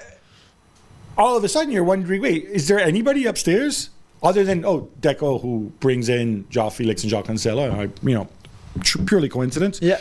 [1.16, 3.90] all of a sudden you're wondering, wait, is there anybody upstairs
[4.22, 7.72] other than oh Deco who brings in Joao Felix and Cancelo?
[7.72, 8.28] I, you know,
[9.06, 9.80] purely coincidence.
[9.82, 9.98] Yeah.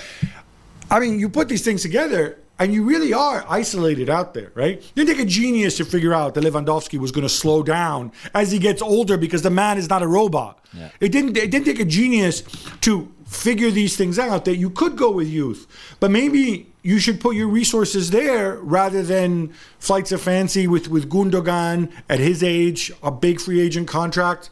[0.92, 4.80] I mean, you put these things together, and you really are isolated out there, right?
[4.94, 8.12] You didn't take a genius to figure out that Lewandowski was going to slow down
[8.36, 10.64] as he gets older because the man is not a robot.
[10.72, 10.90] Yeah.
[11.00, 11.36] It didn't.
[11.36, 12.44] It didn't take a genius
[12.82, 15.68] to figure these things out that you could go with youth,
[16.00, 21.10] but maybe you should put your resources there rather than flights of fancy with with
[21.10, 24.50] Gundogan at his age, a big free agent contract,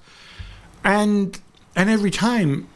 [0.84, 1.40] and
[1.76, 2.68] and every time.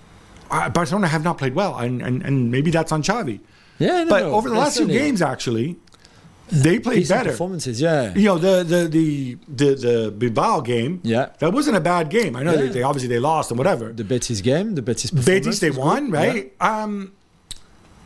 [0.52, 3.40] uh, Barcelona have not played well, and, and, and maybe that's on Xavi.
[3.78, 5.78] Yeah, no, But over the last few games, actually,
[6.52, 7.32] they played Decent better.
[7.32, 8.14] performances, yeah.
[8.16, 11.00] You know, the the the the, the Bilbao game.
[11.04, 11.30] Yeah.
[11.40, 12.36] that wasn't a bad game.
[12.36, 12.72] I know they, Yeah.
[12.72, 13.92] they obviously they lost and whatever.
[13.94, 15.46] The Betis game, the Betis performance.
[15.46, 16.14] Betis they won, good.
[16.14, 16.54] right?
[16.62, 17.14] Um,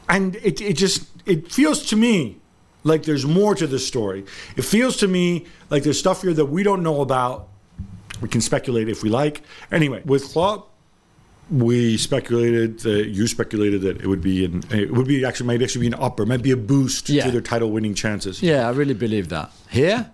[0.10, 2.38] and it it just it feels to me
[2.84, 4.25] like there's more to this story.
[4.58, 7.47] It feels to me like there's stuff here that we don't know about.
[8.21, 9.41] We can speculate if we like.
[9.71, 10.69] Anyway, with Klopp,
[11.54, 15.62] we speculated that you speculated that it would be an it would be actually might
[15.62, 17.26] actually be an upper, might be a boost Yeah.
[17.26, 18.42] to their title winning chances.
[18.42, 19.52] Yeah, I really believe that.
[19.70, 20.10] Here?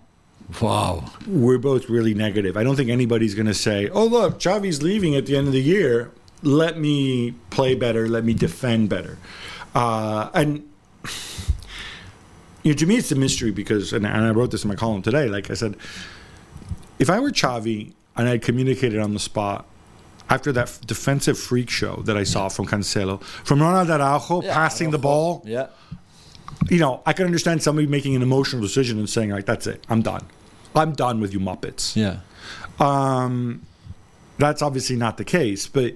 [0.60, 1.10] Wow.
[1.26, 2.56] We're both really negative.
[2.58, 5.52] I don't think anybody's going to say, "Oh, look, Xavi's leaving at the end of
[5.54, 6.10] the year.
[6.42, 8.06] Let me play better.
[8.08, 9.16] Let me defend better."
[9.74, 10.64] Uh, and
[12.62, 14.74] you know, to me, it's a mystery because, and, and I wrote this in my
[14.76, 15.28] column today.
[15.28, 15.76] Like I said,
[16.98, 19.64] if I were Xavi and I communicated on the spot
[20.30, 24.54] after that f- defensive freak show that I saw from Cancelo, from Ronald Araujo Yeah,
[24.54, 25.66] passing the ball, Yeah.
[26.70, 29.84] you know, I can understand somebody making an emotional decision and saying, like, that's it,
[29.88, 30.24] I'm done.
[30.74, 31.96] I'm done with you Muppets.
[31.96, 32.20] Yeah.
[32.78, 33.62] Um,
[34.38, 35.94] that's obviously not the case, but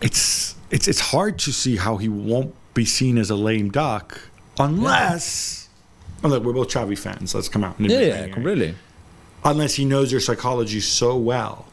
[0.00, 4.18] it's it's it's hard to see how he won't be seen as a lame duck
[4.58, 5.68] unless.
[6.22, 7.34] Oh, look, we're both Xavi fans.
[7.34, 7.78] Let's come out.
[7.78, 8.74] and Yeah, yeah, completely.
[9.44, 11.66] Unless he knows your psychology so well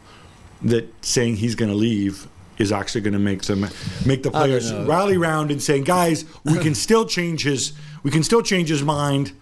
[0.63, 3.67] that saying he's going to leave is actually going to make them
[4.06, 8.24] make the players rally round and saying, "Guys, we can still change his we can
[8.24, 9.34] still change his mind."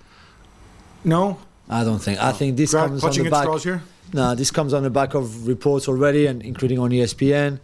[1.04, 1.38] No,
[1.70, 2.22] I don't think.
[2.22, 3.62] I think this Gra- comes on the back.
[3.62, 3.82] here.
[4.14, 7.60] No, this comes on the back of reports already, and including on ESPN,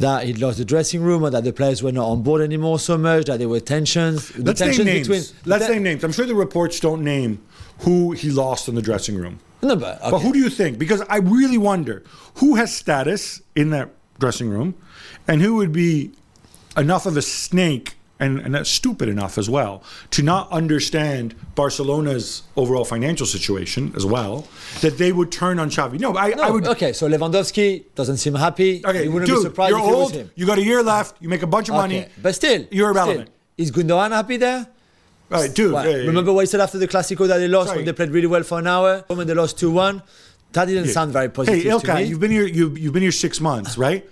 [0.00, 2.78] that he'd lost the dressing room, or that the players were not on board anymore
[2.78, 4.28] so much, that there were tensions.
[4.30, 5.08] The Let's name tensions names.
[5.08, 5.40] between.
[5.46, 6.04] Let's the- name names.
[6.04, 7.40] I'm sure the reports don't name
[7.80, 9.38] who he lost in the dressing room.
[9.62, 10.78] No, but, But who do you think?
[10.78, 12.02] Because I really wonder
[12.36, 14.74] who has status in that dressing room
[15.28, 16.10] and who would be
[16.76, 22.84] enough of a snake and, and stupid enough as well to not understand Barcelona's overall
[22.84, 24.46] financial situation as well
[24.80, 25.98] that they would turn on Xavi.
[25.98, 26.66] No, I, No, I would.
[26.68, 28.80] okay, so Lewandowski doesn't seem happy.
[28.84, 30.12] Okay, you wouldn't dude, be surprised you're if it was old.
[30.12, 30.30] him.
[30.36, 31.20] You got a year left.
[31.20, 32.06] You make a bunch of money.
[32.20, 33.30] But still, You're still, irrelevant.
[33.58, 34.66] Is Gundogan happy there?
[35.32, 35.72] All right, dude.
[35.72, 37.78] Well, hey, remember what he said after the Clasico that they lost Sorry.
[37.78, 40.02] when they played really well for an hour, when they lost two one.
[40.52, 42.04] That didn't sound very positive Hey, to Ilkay, me.
[42.04, 42.46] you've been here.
[42.46, 44.08] You've, you've been here six months, right?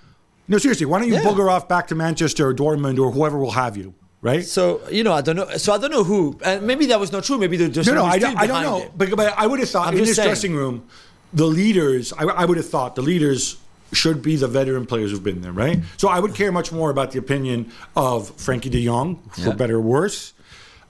[0.49, 0.87] No, seriously.
[0.87, 1.21] Why don't you Yeah.
[1.23, 4.43] booger off back to Manchester or Dortmund or whoever will have you, right?
[4.45, 5.49] So you know, I don't know.
[5.59, 6.39] So I don't know who.
[6.43, 7.37] And maybe that was not true.
[7.37, 8.91] Maybe they're just No, no, I don't, I don't know.
[8.97, 10.29] But, but I would have thought I'm in this saying.
[10.29, 10.87] dressing room,
[11.35, 12.15] the leaders.
[12.15, 13.59] I, I would have thought the leaders
[13.93, 15.79] should be the veteran players who've been there, right?
[15.99, 19.53] So I would care much more about the opinion of Frenkie De Jong, for Yeah.
[19.53, 20.33] better or worse.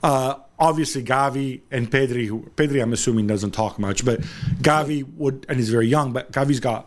[0.03, 2.27] Uh, obviously, Gavi and Pedri.
[2.27, 4.21] Who, Pedri, I'm assuming, doesn't talk much, but
[4.63, 6.13] Gavi would, and he's very young.
[6.13, 6.87] But Gavi's got.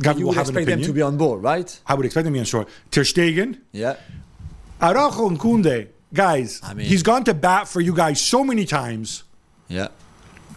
[0.00, 1.80] Gavi You would have an expect them to be on board, right?
[1.86, 2.66] I would expect them to be on shore.
[2.90, 3.96] Ter Stegen, Yeah.
[4.82, 5.88] Araujo, and Koundé.
[6.12, 9.22] Guys, I mean- he's gone to bat for you guys so many times
[9.68, 9.88] Yeah.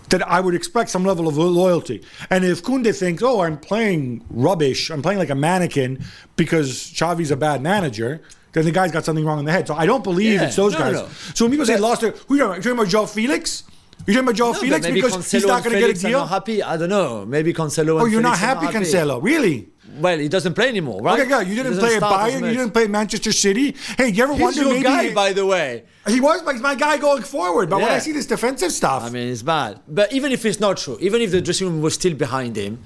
[0.10, 2.02] that I would expect some level of loyalty.
[2.30, 6.04] And if Koundé thinks, oh, I'm playing rubbish, I'm playing like a mannequin
[6.36, 8.22] because Xavi's a bad manager,
[8.54, 9.68] then the guy's got something wrong in the head.
[9.68, 10.94] So I don't believe Yeah, it's those no, guys.
[10.94, 11.08] no.
[11.36, 12.56] So when people say lost their, who are you talking about?
[12.58, 13.64] You talking about Joao Felix?
[14.06, 16.04] You talking about Joao No, Felix because Cancelo he's not going to get a Felix
[16.06, 16.20] are deal?
[16.20, 16.64] not happy.
[16.64, 17.26] I don't know.
[17.26, 18.02] Maybe Cancelo.
[18.02, 19.22] Oh, you're not Felix are happy, Cancelo?
[19.22, 19.70] Really?
[20.00, 21.20] Well, he doesn't play anymore, right?
[21.20, 21.48] Okay, good.
[21.48, 22.42] You didn't play at Bayern.
[22.52, 23.76] You didn't play Manchester City.
[23.98, 25.86] Hey, you ever He's wonder your maybe guy, by the way.
[26.08, 27.70] he was like my guy going forward?
[27.72, 29.80] But when I see this defensive stuff, I mean, it's bad.
[29.88, 32.84] But even if it's not true, even if the dressing room was still behind him,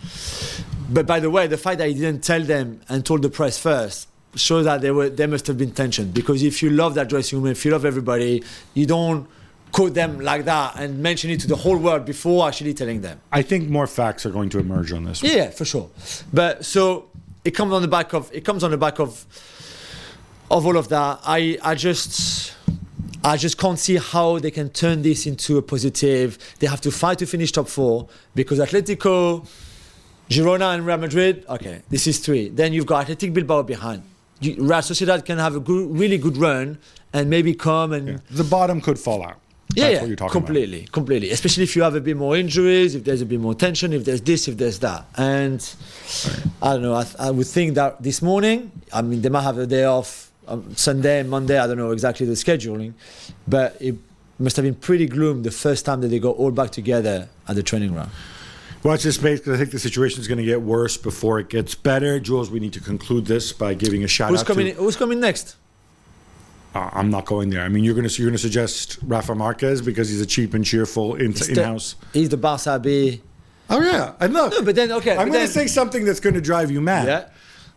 [0.90, 3.58] but by the way, the fact that he didn't tell them and told the press
[3.60, 6.12] first shows that there were there must have been tension.
[6.12, 9.28] Because if you love that dressing room, if you love everybody, you don't
[9.72, 13.20] quote them like that and mention it to the whole world before actually telling them.
[13.32, 15.24] I think more facts are going to emerge on this.
[15.24, 15.32] one.
[15.32, 15.90] Yeah, for sure.
[16.34, 17.10] But so
[17.46, 19.26] it comes on the back of it comes on the back of
[20.50, 21.20] of all of that.
[21.26, 22.56] I I just
[23.24, 26.38] I just can't see how they can turn this into a positive.
[26.60, 29.48] They have to fight to finish top four because Atletico,
[30.30, 31.46] Girona, and Real Madrid.
[31.48, 32.50] Okay, this is three.
[32.50, 34.04] Then you've got Athletic Bilbao behind.
[34.42, 36.78] You, Real Sociedad can have a good, really good run
[37.14, 39.38] and maybe come and The bottom could fall out.
[39.74, 41.30] Yeah, That's yeah, what you're talking completely, completely.
[41.30, 44.04] Especially if you have a bit more injuries, if there's a bit more tension, if
[44.04, 45.06] there's this, if there's that.
[45.16, 45.76] And
[46.62, 46.94] I don't know.
[46.94, 50.32] I, I would think that this morning, I mean, they might have a day off
[50.48, 51.58] um, Sunday and Monday.
[51.58, 52.94] I don't know exactly the scheduling,
[53.48, 53.96] but it
[54.40, 57.56] must have been pretty gloom the first time that they got all back together at
[57.56, 58.12] the training ground.
[58.84, 61.50] Watch this space because I think the situation is going to get worse before it
[61.50, 62.20] gets better.
[62.20, 64.68] Jules, we need to conclude this by giving a shout Who's out coming?
[64.68, 64.74] to.
[64.74, 65.56] Who's coming next?
[66.74, 67.62] Uh, I'm not going there.
[67.64, 70.54] I mean, you're going to you're going to suggest Rafa Marquez because he's a cheap
[70.54, 71.96] and cheerful in He's the- house.
[72.14, 73.22] He's the boss Barca B.
[73.70, 75.16] Oh yeah, and look, No, but then okay.
[75.16, 77.08] I'm going to say something that's going to drive you mad.
[77.08, 77.30] yeah.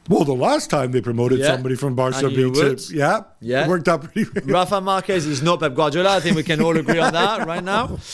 [0.08, 1.46] Well, the last time they promoted Yeah.
[1.54, 3.64] somebody from Barca B to yeah, Yeah.
[3.64, 4.28] it worked out pretty.
[4.34, 4.44] Well.
[4.46, 6.16] Rafa Marquez is not Pep Guardiola.
[6.16, 7.98] I think we can all agree on that right now.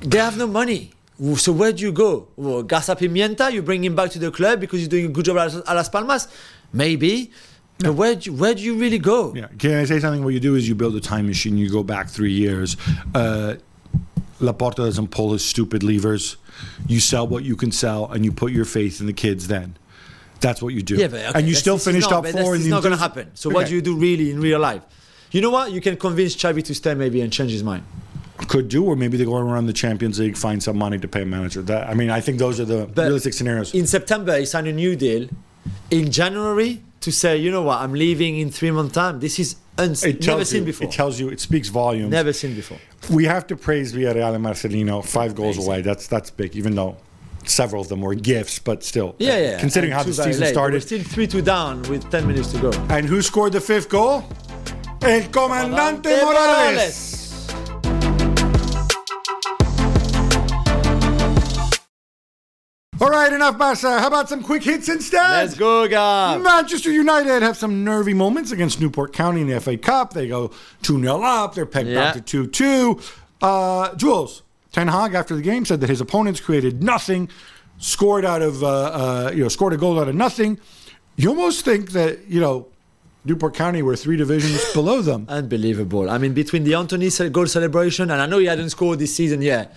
[0.00, 0.92] They have no money.
[1.36, 2.28] So where do you go?
[2.36, 5.24] Well, García Pimienta, you bring him back to the club because he's doing a good
[5.24, 6.26] job at Las Palmas?
[6.72, 7.30] Maybe.
[7.78, 9.34] But where do, you, where do you really go?
[9.34, 9.48] Yeah.
[9.58, 10.22] Can I say something?
[10.24, 11.56] What you do is you build a time machine.
[11.58, 12.76] You go back three years.
[13.14, 13.56] Uh,
[14.40, 16.36] Laporta doesn't pull his stupid levers.
[16.86, 19.48] You sell what you can sell, and you put your faith in the kids.
[19.48, 19.76] Then,
[20.40, 20.96] that's what you do.
[20.96, 22.56] Yeah, but okay, and you still finished not- top four.
[22.56, 23.30] It's not going to happen.
[23.34, 24.82] So what do you do really in real life?
[25.30, 25.72] You know what?
[25.72, 27.84] You can convince Xavi to stay maybe and change his mind.
[28.48, 31.22] Could do, or maybe they go around the Champions League, find some money to pay
[31.22, 31.62] a manager.
[31.62, 33.74] That I mean, I think those are the But realistic scenarios.
[33.74, 35.28] In September, he signed a new deal.
[35.90, 39.20] In January, to say, you know what, I'm leaving in three months' time.
[39.20, 40.86] This is uns- It tells never you, seen before.
[40.86, 41.28] It tells you.
[41.28, 42.10] It speaks volumes.
[42.10, 42.78] Never seen before.
[43.10, 45.04] We have to praise Villarreal and Marcelino.
[45.04, 45.72] Five goals Amazing.
[45.72, 45.82] away.
[45.82, 46.54] That's that's big.
[46.56, 46.96] Even though
[47.44, 49.14] several of them were gifts, but still.
[49.18, 49.58] Yeah, yeah.
[49.58, 50.38] Considering and how the season late.
[50.38, 50.80] They were started.
[50.82, 52.70] still 3 2 down with 10 minutes to go.
[52.88, 54.24] And who scored the fifth goal?
[55.02, 57.21] El Comandante Comandante Morales.
[63.02, 63.98] All right, enough Barca.
[63.98, 65.18] How about some quick hits instead?
[65.18, 66.40] Let's go, Gav.
[66.40, 70.12] Manchester United have some nervy moments against Newport County in the FA Cup.
[70.12, 71.56] They go 2 0 up.
[71.56, 72.12] They're pegged Yeah.
[72.12, 73.00] back to 2 2.
[73.42, 77.28] Uh, Jules, Ten Hag after the game said that his opponents created nothing,
[77.78, 80.60] scored out of, uh, uh, you know, scored a goal out of nothing.
[81.16, 82.68] You almost think that, you know,
[83.24, 85.26] Newport County were three divisions below them.
[85.28, 86.08] Unbelievable.
[86.08, 89.42] I mean, between the Antony goal celebration, and I know he hadn't scored this season
[89.42, 89.76] yet,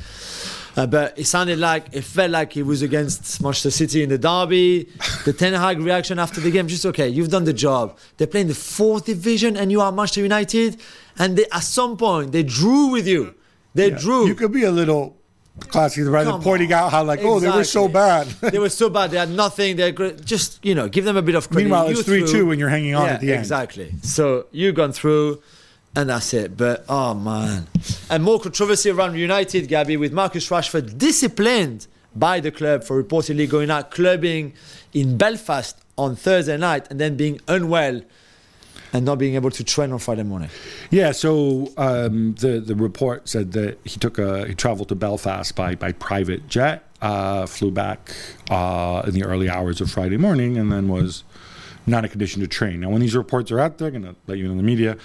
[0.76, 4.18] uh, but it sounded like, it felt like he was against Manchester City in the
[4.18, 4.90] derby.
[5.26, 7.98] The Ten Hag reaction after the game, just okay, you've done the job.
[8.18, 10.80] They're playing the fourth division, and you are Manchester United,
[11.18, 13.34] and they, at some point, they drew with you.
[13.74, 14.28] They drew.
[14.28, 15.18] You could be a little
[15.70, 16.84] classy rather than Come pointing on.
[16.86, 18.28] out how, like, oh, they were so bad.
[18.42, 19.12] They were so bad.
[19.12, 19.78] They had nothing.
[19.96, 20.24] Great.
[20.26, 21.64] Just you know, give them a bit of credit.
[21.66, 22.46] Meanwhile, You it's 3 2 threw.
[22.46, 23.40] when you're hanging on yeah, at the end.
[23.40, 23.94] exactly.
[24.02, 25.42] So you've gone through,
[25.96, 26.58] and that's it.
[26.58, 27.68] But oh man,
[28.10, 33.50] and more controversy around United, Gabby, with Marcus Rashford disciplined by the club for reportedly
[33.50, 34.54] going out clubbing
[34.94, 38.02] in Belfast on Thursday night and then being unwell
[38.94, 40.50] and not being able to train on Friday morning.
[40.90, 45.56] Yeah, so um, the the report said that he took a he traveled to Belfast
[45.56, 48.16] by by private jet, uh, flew back
[48.50, 51.24] uh, in the early hours of Friday morning, and then was
[51.88, 52.80] not in a condition to train.
[52.80, 54.98] Now, when these reports are out there, going to let you know in the media.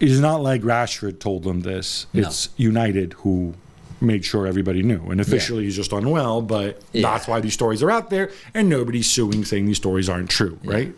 [0.00, 2.06] It is not like Rashford told them this.
[2.12, 2.22] No.
[2.22, 3.54] It's United who
[4.00, 5.10] made sure everybody knew.
[5.10, 7.02] And officially, he's just unwell, but Yeah.
[7.02, 10.58] that's why these stories are out there, and nobody's suing saying these stories aren't true,
[10.64, 10.94] right?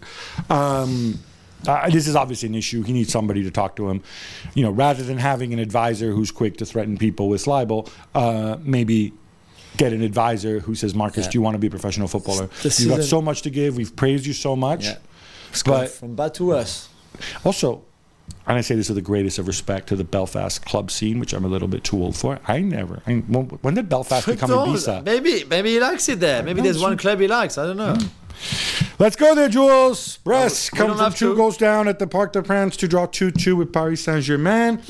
[0.48, 1.18] Um,
[1.66, 2.82] uh, this is obviously an issue.
[2.82, 4.02] He needs somebody to talk to him.
[4.54, 8.56] You know, rather than having an advisor who's quick to threaten people with libel, uh,
[8.62, 9.12] maybe
[9.78, 11.30] get an advisor who says, "Marcus, Yeah.
[11.32, 12.48] do you want to be a professional footballer?
[12.62, 13.76] This You've got so much to give.
[13.76, 14.96] We've praised you so much." Yeah.
[15.64, 16.88] But from bad to worse.
[17.44, 17.82] also,
[18.46, 21.32] and I say this with the greatest of respect to the Belfast club scene, which
[21.32, 22.40] I'm a little bit too old for.
[22.46, 23.02] I never.
[23.06, 25.04] I, when, when did Belfast become Ibiza?
[25.04, 26.42] Maybe, maybe he likes it there.
[26.42, 27.56] Maybe there's one club he likes.
[27.56, 27.94] I don't know.
[27.94, 28.06] Hmm.
[28.98, 30.16] Let's go there, Jules.
[30.18, 31.36] Brest we come from two to.
[31.36, 34.76] goals down at the Parc des Princes to draw 2 2 with Paris Saint Germain.
[34.76, 34.84] Do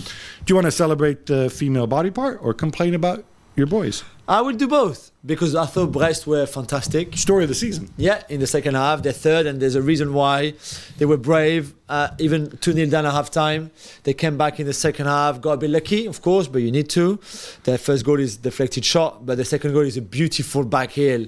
[0.48, 3.24] you want to celebrate the female body part or complain about
[3.56, 4.04] your boys?
[4.28, 7.16] I will do both because I thought Brest were fantastic.
[7.16, 7.92] Story of the season.
[7.96, 10.54] Yeah, in the second half, they're third, and there's a reason why
[10.98, 11.74] they were brave.
[11.88, 13.70] Uh, even 2 0 down at half time.
[14.04, 16.70] They came back in the second half, got a bit lucky, of course, but you
[16.70, 17.18] need to.
[17.64, 21.26] Their first goal is deflected shot, but the second goal is a beautiful back heel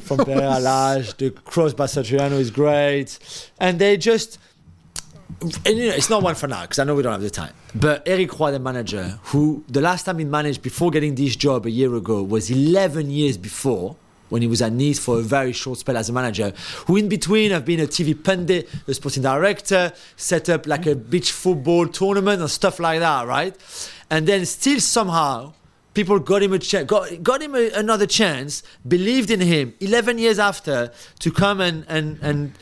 [0.00, 1.16] from Pereira Lage.
[1.18, 3.18] The cross by Satriano is great.
[3.60, 4.38] And they just.
[5.40, 7.30] And you know, it's not one for now because I know we don't have the
[7.30, 7.52] time.
[7.74, 11.66] But Eric Roy, the manager, who the last time he managed before getting this job
[11.66, 13.96] a year ago was 11 years before
[14.28, 16.52] when he was at Nice for a very short spell as a manager,
[16.86, 20.94] who in between have been a TV pundit, a sporting director, set up like a
[20.94, 23.56] beach football tournament and stuff like that, right?
[24.10, 25.52] And then still somehow
[25.94, 30.18] people got him a chance, got, got him a, another chance, believed in him 11
[30.18, 32.52] years after to come and, and, and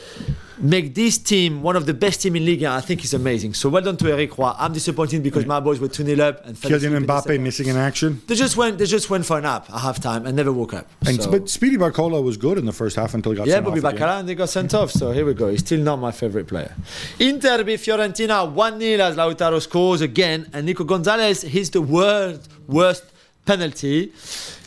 [0.59, 2.63] make this team one of the best team in league.
[2.65, 3.55] I think is amazing.
[3.55, 4.53] So well done to Eric Roy.
[4.59, 8.21] I'm disappointed because my boys were 2 0 up and Kylian Mbappe missing in action.
[8.27, 8.79] They just went.
[8.79, 10.87] They just went for a nap at halftime and never woke up.
[11.07, 13.55] And, So- But Speedy Barcola was good in the first half until he got yeah,
[13.55, 13.99] sent Bobby off the end.
[13.99, 14.91] Barcola, and they got sent off.
[14.91, 15.49] So here we go.
[15.49, 16.75] He's still not my favorite player.
[17.19, 22.49] Inter beat Fiorentina 1 0 as Lautaro scores again, and Nico Gonzalez hits the worst,
[22.67, 23.05] worst
[23.45, 24.13] penalty.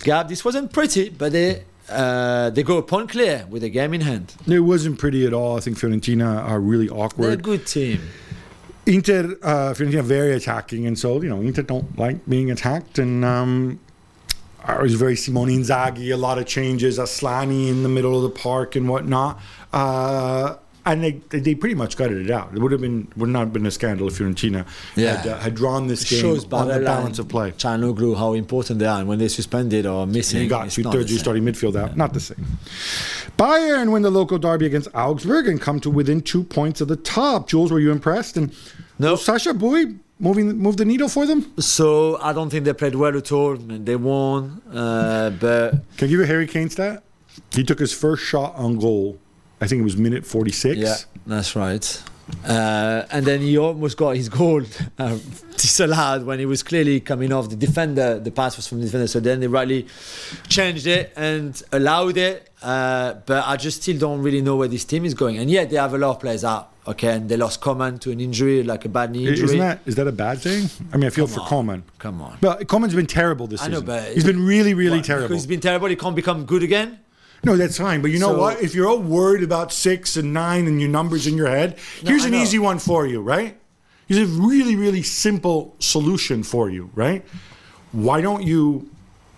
[0.03, 3.93] Gab, this wasn't pretty, but they uh, they go a point clear with a game
[3.93, 4.35] in hand.
[4.47, 5.57] It wasn't pretty at all.
[5.57, 8.01] I think Fiorentina are really They're a good team.
[8.85, 13.25] Inter, uh, Fiorentina, very attacking, and so you know Inter don't like being attacked, and
[13.25, 13.79] um,
[14.67, 16.13] it was very Simone Inzaghi.
[16.13, 19.39] A lot of changes, Asllani in the middle of the park and whatnot,
[19.73, 20.55] uh,
[20.91, 22.53] and they, they they pretty much gutted it out.
[22.53, 25.15] It would have been would not have been a scandal if Fiorentina Yeah.
[25.17, 27.51] had, uh, had drawn this game Shows on the balance of play.
[27.51, 30.83] Calhanoglu how important they are, and when they're suspended or missing, You got it's two
[30.83, 31.95] not thirds the of your starting midfield out.
[31.97, 32.45] Not the same.
[33.37, 36.95] Bayern win the local derby against Augsburg and come to within two points of the
[36.95, 37.47] top.
[37.49, 38.37] Jules, were you impressed?
[38.37, 38.51] And
[38.99, 39.11] No.
[39.11, 41.45] was Sacha Boey moving move the needle for them?
[41.59, 44.61] So I don't think they played well at all, they won.
[44.73, 47.03] Uh, but Can I give you a Harry Kane stat?
[47.51, 49.19] He took his first shot on goal.
[49.59, 50.77] I think it was minute 46.
[50.77, 52.03] Yeah, that's right.
[52.45, 54.61] Uh, and then he almost got his goal
[54.99, 55.17] uh,
[55.55, 58.19] disallowed when he was clearly coming off the defender.
[58.19, 59.87] The pass was from the defender, so then they rightly
[60.49, 62.49] changed it and allowed it.
[62.61, 65.37] Uh, but I just still don't really know where this team is going.
[65.37, 66.71] And yet they have a lot of players out.
[66.87, 69.43] Okay, and they lost Coman to an injury, like a bad knee injury.
[69.43, 70.69] Isn't that is that a bad thing?
[70.93, 71.47] I mean, I feel Come for on.
[71.47, 71.83] Coleman.
[71.99, 72.37] Come on.
[72.39, 75.35] But Coleman's been terrible this I know, but he's been really, really terrible.
[75.35, 75.89] He's been terrible.
[75.89, 76.99] He can't become good again.
[77.43, 78.01] No, that's fine.
[78.01, 78.61] But you know So- what?
[78.61, 82.09] If you're all worried about six and nine and your numbers in your head, No,
[82.09, 83.57] here's an easy one for you, right?
[84.07, 87.23] Here's a really, really simple solution for you, right?
[87.91, 88.89] Why don't you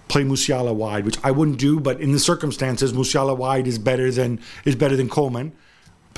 [0.07, 4.11] play Musiala wide, which I wouldn't do, but in the circumstances, Musiala wide is better
[4.11, 5.51] than is better than Coleman.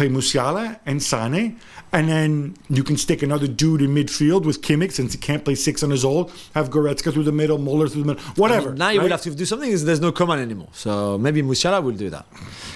[0.02, 1.60] Play Musiala and Sane,
[1.92, 5.54] and then you can stick another dude in midfield with Kimmich since he can't play
[5.54, 6.28] six on his own.
[6.56, 8.74] Have Goretzka through the middle, Muller through the middle, whatever.
[8.74, 9.04] Now you right?
[9.04, 9.70] will have to do something.
[9.70, 12.26] There's no Coman anymore, so maybe Musiala will do that.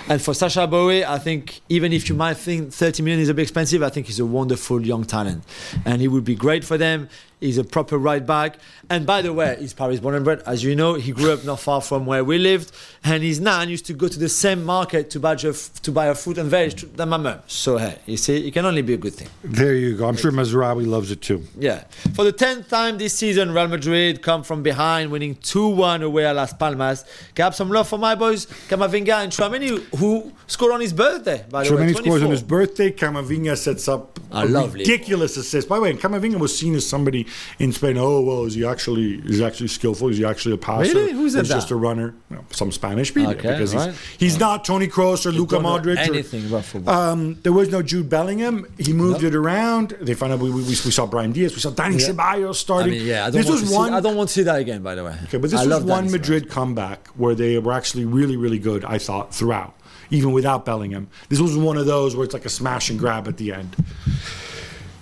[0.08, 3.34] And for Sacha Boey, I think even if you might think 30 million is a
[3.34, 5.44] bit expensive, I think he's a wonderful young talent,
[5.84, 7.10] and he would be great for them.
[7.46, 8.58] He's a proper right back.
[8.90, 10.42] And by the way, he's Paris born and bred.
[10.46, 12.72] As you know, he grew up not far from where we lived,
[13.04, 16.08] and his nan used to go to the same market to buy a, to buy
[16.08, 17.40] a fruit and veg than my mum.
[17.48, 19.28] So hey, you see, it can only be a good thing.
[19.44, 20.08] There you go.
[20.08, 21.44] I'm sure Mazraoui loves it too.
[21.58, 21.84] Yeah.
[22.16, 26.26] For the 10th time this season, Real Madrid come from behind, winning 2 1 away
[26.26, 27.06] at Las Palmas.
[27.36, 31.64] Gab some love for my boys, Camavinga and Chouameni, who scored on his birthday, by
[31.64, 31.94] the way.
[31.94, 32.92] Chouameni scores on his birthday.
[32.92, 35.68] Camavinga sets up A a, lovely ridiculous assist.
[35.68, 37.28] By the way, Camavinga was seen as somebody
[37.60, 37.98] in Spain.
[37.98, 40.10] Oh well, is he actually is he actually skillful?
[40.10, 40.94] Is he actually a passer?
[40.94, 41.12] Really?
[41.14, 42.14] Who said Or just a runner?
[42.52, 43.90] Some Spanish people Okay, because right.
[43.92, 44.00] he's,
[44.34, 45.96] he's not Tony Kroos or Luka Don't Modric.
[45.98, 46.94] or- Anything about football.
[46.94, 48.66] um, there was no Jude Bellingham.
[48.78, 49.96] He moved it around.
[50.02, 51.54] They found out we, we, we saw Brahim Diaz.
[51.54, 52.10] We saw Danny Yeah.
[52.10, 52.92] Ceballos I starting.
[52.92, 53.90] mean, yeah, I don't, this want was to one.
[53.90, 55.16] see, I don't want to see that again, by the way.
[55.26, 58.84] Okay, but this I was one Madrid comeback where they were actually really, really good,
[58.86, 59.74] I thought, throughout,
[60.10, 61.08] even without Bellingham.
[61.30, 63.76] This was one of those where it's like a smash and grab at the end.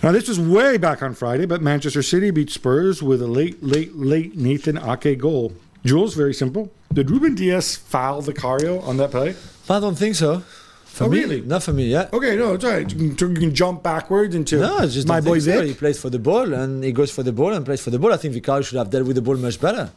[0.03, 3.63] Now, this was way back on Friday, but Manchester City beat Spurs with a late,
[3.63, 5.53] late, late Nathan Ake goal.
[5.85, 6.69] Jules, very simple.
[6.91, 9.33] Did Ruben Dias foul Vicario on that play?
[9.69, 10.39] I don't think so.
[10.83, 11.41] For Oh, me, really?
[11.41, 12.09] Not for me, yeah.
[12.11, 12.91] Okay, no, it's all right.
[12.91, 15.59] You can, you can jump backwards into No, I just my boy think so.
[15.61, 15.67] Vic.
[15.69, 17.97] He plays for the ball and he goes for the ball and plays for the
[17.97, 18.11] ball.
[18.13, 19.89] I think Vicario should have dealt with the ball much better.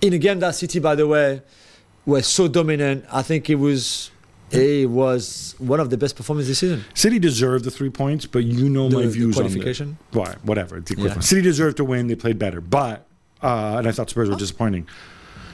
[0.00, 1.42] In a game that City, by the way,
[2.06, 4.11] was so dominant, I think it was
[4.52, 6.84] it was one of the best performances this season.
[6.94, 9.48] City deserved the three points, but you know The- my the views on it.
[9.48, 9.98] qualification?
[10.12, 10.34] Why?
[10.42, 10.76] Whatever.
[10.78, 11.22] It's the equivalent.
[11.22, 11.26] Yeah.
[11.28, 12.06] City deserved to win.
[12.08, 13.06] They played better, but
[13.42, 14.86] uh, and I thought Spurs were disappointing.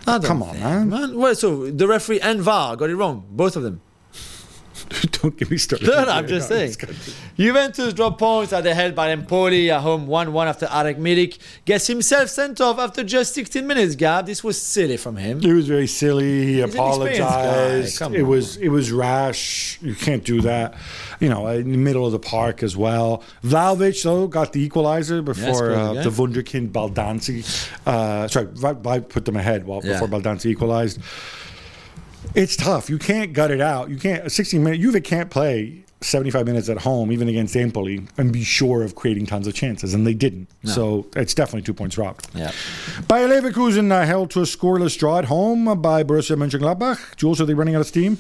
[0.05, 1.17] Come on, think- man.
[1.19, 3.81] Well, so the referee and VAR got it wrong, both of them.
[5.23, 5.87] Don't get me started.
[5.87, 6.75] No, no, I'm just saying.
[7.37, 11.39] Juventus drop points at the held by Empoli at home 1 1 after Arek Milik
[11.65, 14.27] gets himself sent off after just 16 minutes, Gab.
[14.27, 15.41] This was silly from him.
[15.43, 16.47] It was very silly.
[16.47, 17.45] He He's an experienced guy.
[17.45, 18.03] apologized.
[18.03, 18.27] It on.
[18.29, 19.79] was it was rash.
[19.83, 20.75] You can't do that.
[21.21, 23.23] You know, in the middle of the park as well.
[23.45, 27.45] Vlahovic though got the equalizer before uh, the Wunderkind Baldanzi.
[27.87, 28.49] Uh, sorry,
[28.87, 29.93] I put them ahead while, Yeah.
[30.01, 31.01] before Baldanzi equalized.
[32.35, 32.91] It's tough.
[32.91, 33.91] You can't gut it out.
[33.91, 34.31] You can't.
[34.31, 34.83] 16 minutes.
[34.83, 39.27] Juve can't play 75 minutes at home, even against Empoli, and be sure of creating
[39.27, 40.49] tons of chances, and they didn't.
[40.65, 42.29] So it's definitely two points dropped.
[42.35, 42.53] Yeah.
[43.09, 47.17] Bayer Leverkusen uh, held to a scoreless draw at home by Borussia Mönchengladbach.
[47.17, 48.19] Jules, are they running out of steam?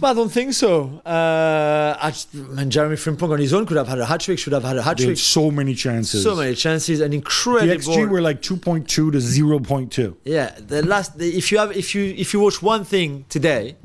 [0.00, 1.00] But I don't think so.
[1.06, 4.52] Uh, I man, Jeremy Frimpong on his own could have had a hat trick, should
[4.52, 5.16] have had a hat trick.
[5.16, 6.22] so many chances.
[6.22, 7.66] So many chances, an incredible.
[7.68, 7.76] The.
[7.78, 10.16] XG were like 2.2 to 0.2.
[10.24, 13.76] Yeah, the last the, if you have if you if you watch one thing today,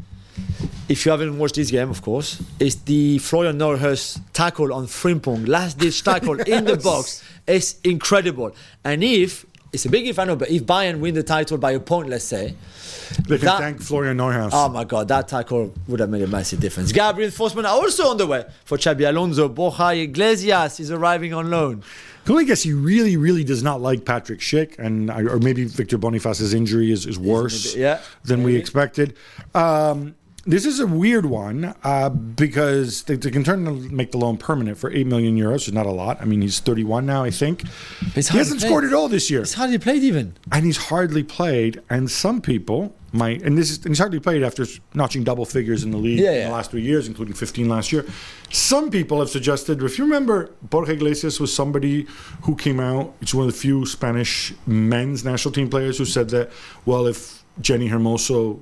[0.90, 5.48] if you haven't watched this game, of course, is the Florian Neuhaus tackle on Frimpong,
[5.48, 7.24] last ditch tackle in the box.
[7.46, 8.54] It's incredible.
[8.84, 11.72] And if, it's a big if I know, but if Bayern win the title by
[11.72, 12.56] a point, let's say,
[13.28, 14.50] They can That- thank Florian Neuhaus.
[14.54, 16.92] oh my God, that tackle would have made a massive difference.
[16.92, 19.48] Gab reinforcement are also on the way for Xabi Alonso.
[19.50, 21.84] Borja Iglesias is arriving on loan.
[22.26, 25.98] Can I guess he really, really does not like Patrick Schick, and or maybe Victor
[25.98, 29.16] Boniface's injury is, is worse yeah, than we expected.
[29.56, 30.16] Um,
[30.48, 34.38] this is a weird one uh, because they, they can turn to make the loan
[34.38, 35.54] permanent for eight million euros.
[35.54, 36.22] Which is not a lot.
[36.22, 37.64] I mean, he's thirty-one now, I think.
[38.16, 40.36] He's He hasn't scored at all this year, It's hardly played even.
[40.52, 41.82] and he's hardly played.
[41.90, 45.84] And some people might, and this is, and he's hardly played after notching double figures
[45.84, 46.48] in the league Yeah, in yeah.
[46.48, 48.06] the last three years, including fifteen last year.
[48.50, 52.08] Some people have suggested, if you remember, Borja Iglesias was somebody
[52.44, 53.14] who came out.
[53.20, 56.52] He's one of the few Spanish men's national team players who said that,
[56.86, 58.62] well, if Jenni Hermoso.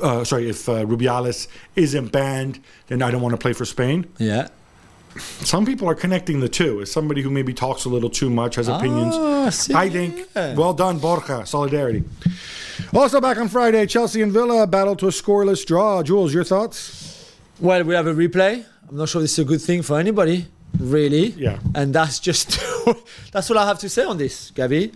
[0.00, 4.06] Uh, sorry, if uh, Rubiales isn't banned, then I don't want to play for Spain.
[4.18, 4.48] Yeah.
[5.16, 6.80] Some people are connecting the two.
[6.80, 9.14] As somebody who maybe talks a little too much, has opinions.
[9.16, 10.54] Ah, see, I think, yeah.
[10.54, 11.46] well done, Borja.
[11.46, 12.02] Solidarity.
[12.92, 16.02] Also back on Friday, Chelsea and Villa battled to a scoreless draw.
[16.02, 17.32] Jules, your thoughts?
[17.60, 18.64] Well, we have a replay.
[18.88, 20.48] I'm not sure this is a good thing for anybody,
[20.78, 21.28] really.
[21.30, 21.58] Yeah.
[21.74, 22.58] And that's just
[23.32, 24.92] that's all I have to say on this, Gabi.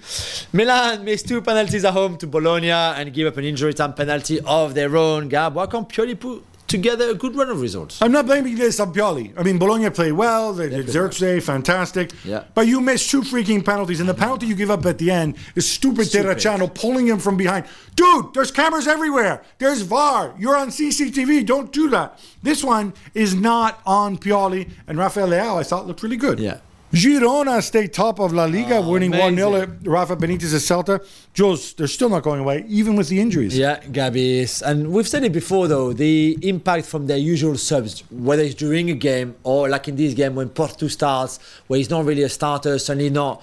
[0.52, 4.40] Milan missed two penalties at home to Bologna and give up an injury time penalty
[4.40, 5.28] of their own.
[5.28, 8.00] Gab, why can't Pioli put together a good run of results?
[8.00, 9.32] I'm not blaming this on Pioli.
[9.36, 10.52] I mean, Bologna played well.
[10.52, 12.12] They did Zirkzee, fantastic.
[12.24, 12.44] Yeah.
[12.54, 15.36] But you missed two freaking penalties, and the penalty you give up at the end
[15.54, 16.36] is stupid, Stupid.
[16.38, 17.64] Terracciano pulling him from behind.
[17.96, 19.42] Dude, there's cameras everywhere.
[19.58, 20.34] There's VAR.
[20.38, 21.44] You're on CCTV.
[21.44, 22.20] Don't do that.
[22.42, 26.38] This one is not on Pioli, and Rafael Leao, I thought, looked really good.
[26.38, 26.58] Yeah.
[26.92, 29.78] Girona stay top of La Liga, Oh, winning 1 0 amazing.
[29.82, 31.04] at Rafa Benitez's Celta.
[31.34, 33.56] Jules, they're still not going away, even with the injuries.
[33.58, 34.40] Yeah, Gabi.
[34.42, 38.54] is- And we've said it before, though, the impact from their usual subs, whether it's
[38.54, 42.22] during a game or like in this game when Portu starts, where he's not really
[42.22, 43.42] a starter, certainly not,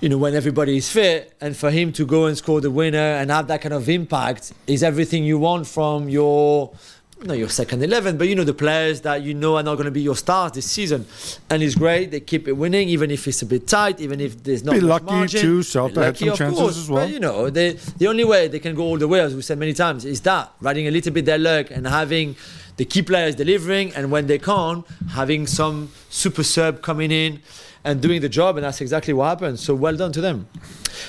[0.00, 1.34] you know, when everybody is fit.
[1.40, 4.52] And for him to go and score the winner and have that kind of impact
[4.66, 6.72] is everything you want from your.
[7.22, 9.86] Not your second 11, but you know the players that you know are not going
[9.86, 11.06] to be your stars this season.
[11.48, 12.10] And it's great.
[12.10, 14.80] They keep it winning, even if it's a bit tight, even if there's not Be
[14.82, 15.40] lucky margin.
[15.40, 17.06] too, Celta had some of chances course, as well.
[17.06, 19.40] But, you know, they, the only way they can go all the way, as we
[19.40, 22.36] said many times, is that riding a little bit their luck and having
[22.76, 27.40] the key players delivering, and when they can't, having some super sub coming in
[27.86, 29.58] and doing the job, and that's exactly what happened.
[29.60, 30.48] So well done to them.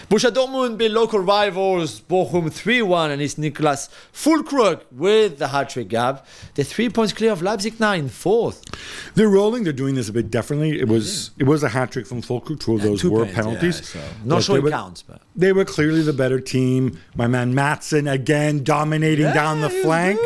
[0.10, 6.24] Borussia Dortmund beat local rivals Bochum 3-1, and it's Niklas Fulkrug with the hat-trick Gab.
[6.56, 8.64] They're three points clear of Leipzig 9, fourth.
[9.16, 9.64] They're rolling.
[9.64, 10.80] They're doing this a bit differently.
[10.80, 12.60] It was it was a hat trick from Fulkrug.
[12.60, 13.90] Two of those two were points, yeah, penalties.
[13.90, 17.00] so not sure it were- counts, but- they were clearly the better team.
[17.16, 20.20] My man Maatsen again dominating Yeah, down the flank.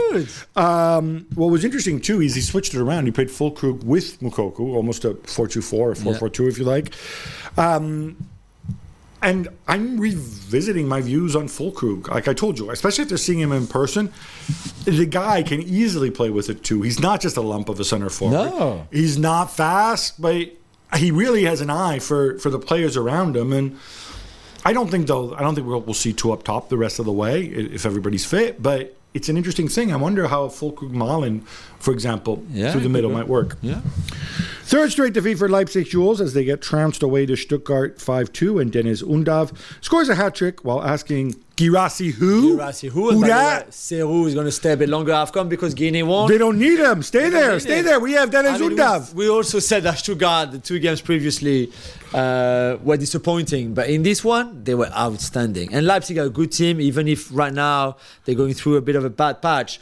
[0.55, 3.05] Um, what was interesting too is he switched it around.
[3.05, 6.93] He played Fulkrug with Moukoko, almost a 4-2-4 or 4-4-2 if you like.
[7.57, 8.17] Um,
[9.21, 12.07] and I'm revisiting my views on Fulkrug.
[12.07, 14.11] Like I told you, especially after seeing him in person,
[14.85, 16.81] the guy can easily play with it too.
[16.81, 18.33] He's not just a lump of a center forward.
[18.33, 18.87] No.
[18.91, 20.49] He's not fast, but
[20.97, 23.53] he really has an eye for, for the players around him.
[23.53, 23.77] And
[24.65, 25.35] I don't think though.
[25.35, 27.85] I don't think we'll, we'll see two up top the rest of the way if
[27.85, 28.61] everybody's fit.
[28.61, 29.91] But it's an interesting thing.
[29.91, 31.43] I wonder how Fulkrug Malen,
[31.79, 33.57] for example, Yeah, through the middle might work.
[33.61, 33.81] Yeah.
[34.63, 38.71] Third straight defeat for Leipzig Jules as they get trounced away to Stuttgart 5-2 and
[38.71, 39.51] Deniz Undav
[39.81, 42.55] scores a hat trick while asking Guirassy who?
[42.55, 43.11] Guirassy, who?
[43.11, 43.65] Who that?
[43.65, 46.29] way, Serhou is going to stay a bit longer AFCON because Guinea won.
[46.29, 47.03] They don't need him.
[47.03, 47.59] Stay there.
[47.59, 47.85] Stay him.
[47.85, 47.99] there.
[47.99, 49.13] We have Deniz I mean, Undav.
[49.13, 51.71] we, we also said that Stuttgart, the two games previously,
[52.13, 55.73] uh, were disappointing, but in this one, they were outstanding.
[55.73, 58.95] And Leipzig are a good team, even if right now they're going through a bit
[58.95, 59.79] of a bad patch.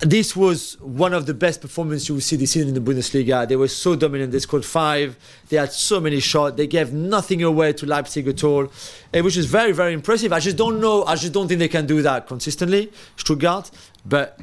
[0.00, 3.48] This was one of the best performances you will see this season in the Bundesliga.
[3.48, 4.30] They were so dominant.
[4.30, 5.16] They scored five.
[5.48, 6.56] They had so many shots.
[6.56, 8.70] They gave nothing away to Leipzig at all,
[9.12, 10.32] eh, which is very, very impressive.
[10.32, 11.04] I just don't know.
[11.04, 13.72] I just don't think they can do that consistently, Stuttgart.
[14.06, 14.38] But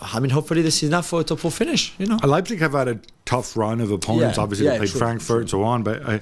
[0.00, 1.94] I mean, hopefully this is enough for a top four finish.
[1.98, 2.18] You know.
[2.22, 4.36] Leipzig have had a tough run of opponents.
[4.36, 6.18] Yeah, Obviously, yeah, they played true, Frankfurt and so on, but uh,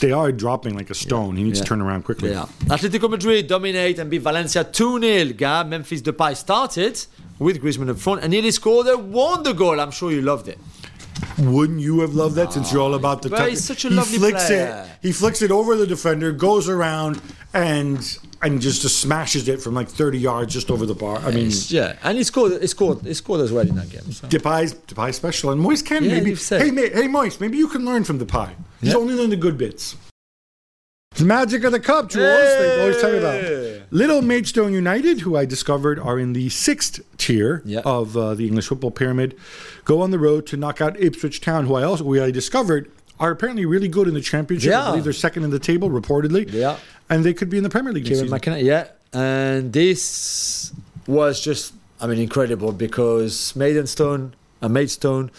[0.00, 1.36] they are dropping like a stone.
[1.36, 1.64] He needs Yeah.
[1.64, 2.30] to turn around quickly.
[2.30, 2.46] Yeah.
[2.64, 5.32] Atletico Madrid dominate and beat Valencia 2 0.
[5.36, 7.06] Gab, Memphis Depay started
[7.38, 9.78] with Griezmann up front and nearly scored a wonder goal.
[9.80, 10.58] I'm sure you loved it.
[11.38, 13.94] Wouldn't you have loved that since you're all about the But he's such a he
[13.94, 14.84] lovely flicks player.
[15.00, 15.06] it.
[15.06, 17.20] He flicks it over the defender, goes around,
[17.54, 21.18] and and just, just smashes it from like 30 yards just over the bar.
[21.18, 22.60] I mean, Yeah, and he scored.
[22.60, 23.02] He scored.
[23.02, 24.10] He scored as well in that game.
[24.12, 24.26] So.
[24.28, 26.34] Depay's Depay's special, and Moise can Yeah, maybe.
[26.34, 28.50] Hey, ma- hey, Moise, maybe you can learn from Depay.
[28.80, 28.96] He's Yeah.
[28.98, 29.96] only learned the good bits.
[31.14, 32.24] The magic of the cup, Jules.
[32.26, 33.82] They always tell me about.
[33.90, 37.80] Little Maidstone United, who I discovered are in the sixth tier Yeah.
[37.84, 39.36] of uh, the English football pyramid,
[39.84, 42.90] go on the road to knock out Ipswich Town, who I also we I discovered
[43.22, 44.72] are apparently really good in the championship.
[44.72, 44.90] I Yeah.
[44.90, 46.52] believe they're second in the table, reportedly.
[46.52, 46.76] Yeah.
[47.08, 48.30] And they could be in the Premier League Kieran season.
[48.30, 48.88] McKenna, yeah.
[49.12, 50.72] And this
[51.06, 55.30] was just, I mean, incredible because Maidenstone, uh, Maidstone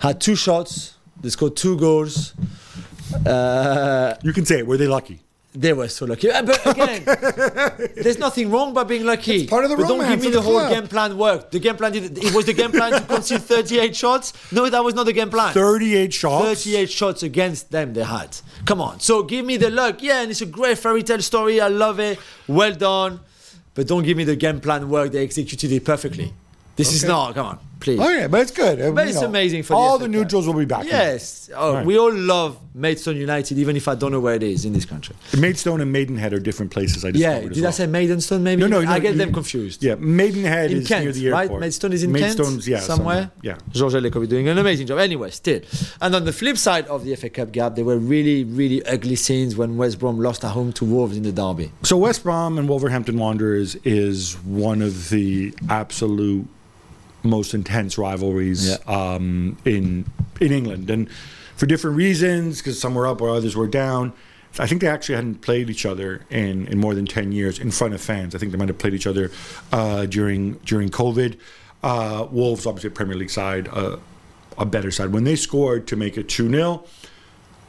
[0.00, 0.94] had two shots.
[1.20, 2.32] They scored two goals.
[3.24, 4.66] Uh, You can say it.
[4.66, 5.20] Were they lucky?
[5.54, 6.30] They were so lucky.
[6.30, 7.02] Uh, But again,
[7.96, 9.42] there's nothing wrong by being lucky.
[9.42, 11.50] It's part of the but don't give me the, the whole game plan work.
[11.50, 12.16] The game plan did.
[12.18, 14.32] It was the game plan to concede 38 shots.
[14.52, 15.52] No, that was not the game plan.
[15.52, 16.64] 38 shots.
[16.64, 18.36] 38 shots against them they had.
[18.64, 19.00] Come on.
[19.00, 20.02] So give me the luck.
[20.02, 21.60] Yeah, and it's a great fairy tale story.
[21.60, 22.18] I love it.
[22.48, 23.20] Well done.
[23.74, 25.12] But don't give me the game plan work.
[25.12, 26.32] They executed it perfectly.
[26.76, 27.34] This is not.
[27.34, 28.00] Come on, please.
[28.00, 28.78] Oh, yeah, but it's good.
[28.94, 30.84] But you it's know, amazing for all FA the neutrals will be back.
[30.86, 31.50] Yes.
[31.54, 31.86] Oh, Right.
[31.86, 34.84] We all love Maidstone United, even if I don't know where it is in this
[34.86, 35.14] country.
[35.36, 37.04] Maidstone and Maidenhead are different places.
[37.04, 37.40] I just Yeah.
[37.40, 38.42] Did I say Maidenstone?
[38.42, 38.60] Maybe.
[38.60, 39.82] No, no, no, I get you- them confused.
[39.82, 41.42] Yeah, Maidenhead In is Kent, near the right?
[41.42, 41.60] airport.
[41.60, 43.30] Maidstone is in Maidstone's, Kent, yeah, somewhere.
[43.42, 43.56] Yeah.
[43.72, 44.98] George Elokobi doing an amazing job.
[44.98, 45.60] Anyway, still.
[46.00, 49.16] And on the flip side of the FA Cup Gab, there were really, really ugly
[49.16, 51.72] scenes when West Brom lost at home to Wolves in the derby.
[51.82, 56.46] So West Brom and Wolverhampton Wanderers is one of the absolute
[57.22, 58.76] most intense rivalries Yeah.
[58.86, 60.04] um, in
[60.40, 61.08] in England, and
[61.56, 64.12] for different reasons, because some were up or others were down.
[64.58, 67.70] I think they actually hadn't played each other in, in more than ten years in
[67.70, 68.34] front of fans.
[68.34, 69.30] I think they might have played each other
[69.72, 71.38] uh, during during COVID.
[71.82, 73.96] Uh, Wolves, obviously, a Premier League side, uh,
[74.58, 75.10] a better side.
[75.12, 76.84] When they scored to make it two 0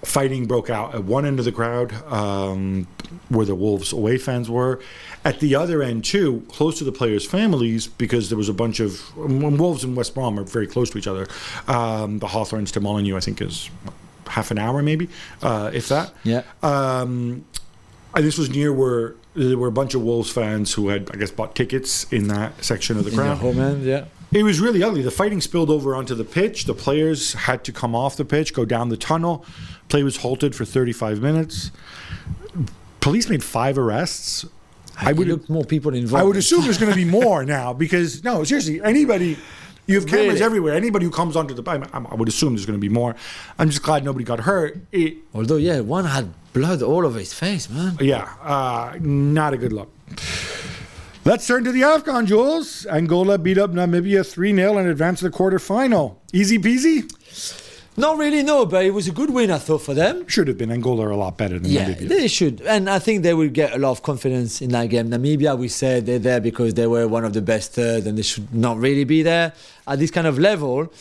[0.03, 2.87] fighting broke out at one end of the crowd um,
[3.29, 4.79] where the wolves away fans were
[5.23, 8.79] at the other end too close to the players families because there was a bunch
[8.79, 11.27] of when wolves and west brom are very close to each other
[11.67, 13.69] um, the hawthorns to Molineux i think is
[14.27, 15.07] half an hour maybe
[15.41, 16.43] uh, if that Yeah.
[16.61, 17.45] um,
[18.15, 21.17] and this was near where there were a bunch of wolves fans who had i
[21.17, 24.05] guess bought tickets in that section of the the crowd home end, yeah.
[24.33, 25.01] it was really ugly.
[25.01, 26.65] The fighting spilled over onto the pitch.
[26.65, 29.45] The players had to come off the pitch, go down the tunnel.
[29.93, 31.69] Play was halted for 35 minutes.
[32.99, 34.43] Police made five arrests.
[34.99, 36.19] I I would look more people involved.
[36.19, 39.37] I would assume there's going to be more now because no, seriously, anybody.
[39.85, 40.41] You have cameras Really?
[40.41, 40.73] everywhere.
[40.73, 41.75] Anybody who comes onto the, I,
[42.11, 43.15] I would assume there's going to be more.
[43.59, 44.79] I'm just glad nobody got hurt.
[44.91, 47.95] It, Although, yeah, one had blood all over his face, man.
[48.01, 49.93] yeah, uh, not a good look.
[51.23, 52.87] Let's turn to the AFCON, Jules.
[52.87, 56.15] Angola beat up Namibia 3 0 and advance to the quarterfinal.
[56.33, 57.62] Easy peasy?
[57.95, 60.27] Not really, no, but it was a good win, I thought, for them.
[60.27, 60.71] Should have been.
[60.71, 62.07] Angola are a lot better than Yeah, Namibia.
[62.09, 62.61] they should.
[62.61, 65.09] And I think they will get a lot of confidence in that game.
[65.11, 68.23] Namibia, we said they're there because they were one of the best third and they
[68.23, 69.53] should not really be there
[69.87, 70.91] at this kind of level.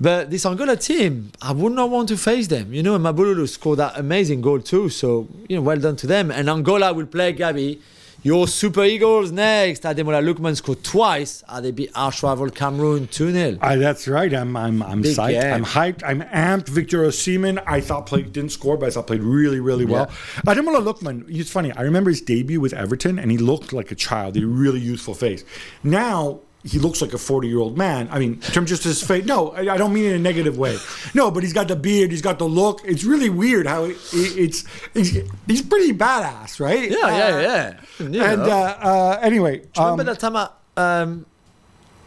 [0.00, 2.72] But this Angola team, I would not want to face them.
[2.74, 4.90] You know, and Mabululu scored that amazing goal too.
[4.90, 6.30] So, you know, well done to them.
[6.30, 7.80] And Angola will play Gabi.
[8.24, 9.84] Your Super Eagles next.
[9.84, 11.44] Ademola Lookman scored twice.
[11.48, 13.58] Uh, they beat arch rival Cameroon 2 0.
[13.62, 14.34] Uh, that's right.
[14.34, 15.40] I'm I'm I'm Big psyched.
[15.40, 15.54] game.
[15.54, 16.02] I'm hyped.
[16.04, 16.68] I'm amped.
[16.68, 20.06] Victor Osimhen, I thought played didn't score, but I thought played really really well.
[20.46, 21.70] Ademola Lookman, it's funny.
[21.72, 24.34] I remember his debut with Everton, and he looked like a child.
[24.34, 25.44] He had a really youthful face.
[25.84, 28.08] Now he looks like a 40 year old man.
[28.10, 29.24] I mean, in terms of just his face.
[29.24, 30.76] No, I, I don't mean it in a negative way.
[31.14, 32.10] No, but he's got the beard.
[32.10, 32.80] He's got the look.
[32.84, 36.90] It's really weird how it, it, it's, he's he's pretty badass, right?
[36.90, 37.80] Yeah, yeah, yeah.
[38.08, 41.26] You And uh, uh, anyway, you um, remember that time at um,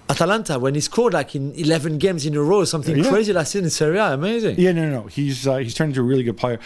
[0.09, 3.09] Atalanta when he scored like in 11 games in a row, something Yeah.
[3.09, 4.13] crazy last season in Serie A?
[4.13, 4.59] Amazing.
[4.59, 5.07] Yeah, no, no, no.
[5.07, 6.59] He's uh, he's turned into a really good player.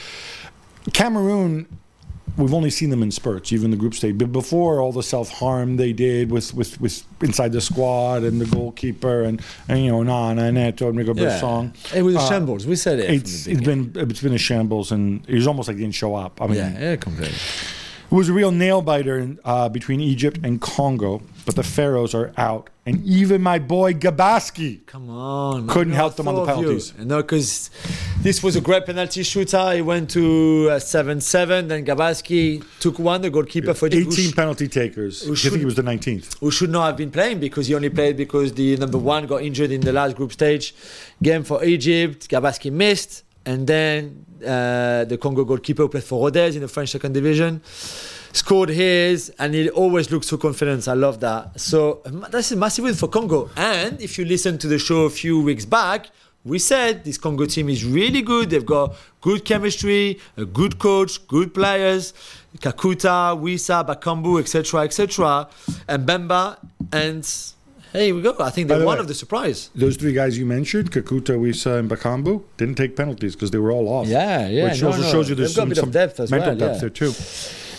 [0.93, 1.67] Cameroon,
[2.38, 4.17] we've only seen them in spurts, even the group stage.
[4.17, 8.39] But before all the self harm they did with, with, with inside the squad and
[8.41, 11.39] the goalkeeper and, and you know Nana Neto and Rigo Yeah.
[11.39, 11.73] Song.
[11.93, 12.65] It was a Uh, shambles.
[12.67, 13.09] We said it.
[13.09, 16.15] It's it's been it's been a shambles and it was almost like he didn't show
[16.15, 16.41] up.
[16.41, 17.36] I mean, Yeah, yeah, completely.
[18.16, 22.32] It was a real nail biter uh, between Egypt and Congo, but the Pharaohs are
[22.38, 25.68] out, and even my boy Gabaski Come on.
[25.68, 26.66] Couldn't No, help them on the thought of you.
[26.68, 26.93] penalties.
[26.97, 27.70] No, because
[28.22, 29.74] this was a great penalty shooter.
[29.76, 31.68] He went to uh, 7 7.
[31.68, 35.24] Then Gabaski took one, the goalkeeper for the 18 penalty takers.
[35.24, 36.39] I think should- he was the 19th.
[36.39, 39.41] who should not have been playing because he only played because the number one got
[39.41, 40.74] injured in the last group stage
[41.22, 42.30] game for Egypt.
[42.30, 46.89] Gabaski missed, and then uh, the Congo goalkeeper who played for Rodez in the French
[46.89, 47.61] second division
[48.35, 50.87] scored his, and he always looks so confident.
[50.87, 51.59] I love that.
[51.59, 53.49] So that's a massive win for Congo.
[53.55, 56.07] And if you listen to the show a few weeks back.
[56.43, 58.51] We said this Congo team is really good.
[58.51, 62.13] They've got good chemistry, a good coach, good players,
[62.59, 65.49] Kakuta, Wissa, Bakambu, etc., etc.,
[65.87, 66.59] and Mbemba.
[66.91, 67.25] And
[67.95, 68.35] hey, here we go.
[68.39, 69.69] I think they're the one way- of the surprise.
[69.75, 73.71] Those three guys you mentioned, Kakuta, Wissa, and Bakambu, didn't take penalties because they were
[73.71, 74.07] all off.
[74.07, 75.11] Yeah, yeah, Which no, also no.
[75.11, 76.79] shows you there's They've got a some, some depth as mental well, depth yeah.
[76.81, 77.13] there too.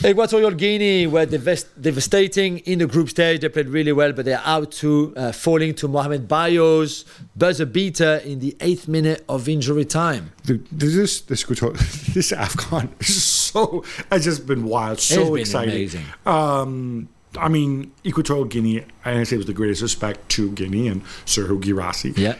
[0.05, 3.41] Equatorial Guinea were devast- devastating in the group stage.
[3.41, 8.17] They played really well, but they're out to uh, falling to Mohamed Bayo's buzzer beater
[8.25, 10.33] in the eighth minute of injury time.
[10.45, 11.45] The, this this
[12.15, 15.75] this Afcon is so has just been wild, so It's been exciting.
[15.75, 16.05] amazing.
[16.27, 17.09] Um,
[17.39, 22.17] I mean, Equatorial Guinea, I say with the greatest respect to Guinea and Serhou Guirassy.
[22.17, 22.37] Yeah.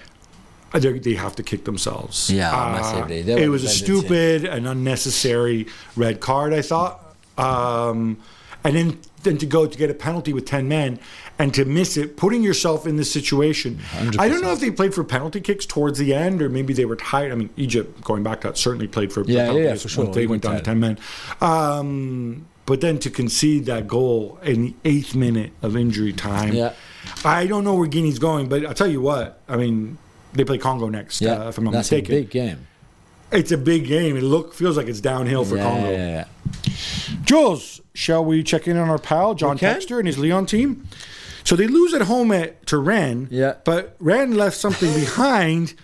[0.73, 2.31] Uh, They, they have to kick themselves.
[2.31, 3.07] Yeah, Uh.
[3.09, 5.67] It was a stupid and unnecessary
[5.97, 7.03] red card, I thought.
[7.39, 8.19] Um,
[8.65, 10.99] and then, then to go to get a penalty with 10 men
[11.39, 13.79] and to miss it, putting yourself in this situation.
[14.19, 16.85] I don't know if they played for penalty kicks towards the end or maybe they
[16.85, 17.31] were tired.
[17.31, 19.89] I mean, Egypt, going back to that, certainly played for Yeah, penalty yeah, kicks for
[19.89, 20.13] sure.
[20.13, 20.99] They went down to 10 men.
[21.41, 26.53] Um, but then to concede that goal in the eighth minute of injury time.
[26.53, 26.73] Yeah.
[27.25, 29.41] I don't know where Guinea's going, but I'll tell you what.
[29.49, 29.97] I mean,
[30.33, 31.45] they play Congo next, Yeah.
[31.45, 32.15] uh, if I'm not That's mistaken.
[32.15, 32.67] a big game.
[33.33, 34.17] It's a big game.
[34.17, 35.91] It look feels like it's downhill for yeah, Congo.
[35.91, 36.25] yeah,
[36.67, 36.73] yeah.
[37.25, 39.75] Jules, shall we check in on our pal John We.
[39.75, 40.87] Textor and his Leon team?
[41.45, 43.29] So they lose at home at to Rennes.
[43.31, 43.55] Yeah.
[43.65, 45.75] But Rennes left something behind.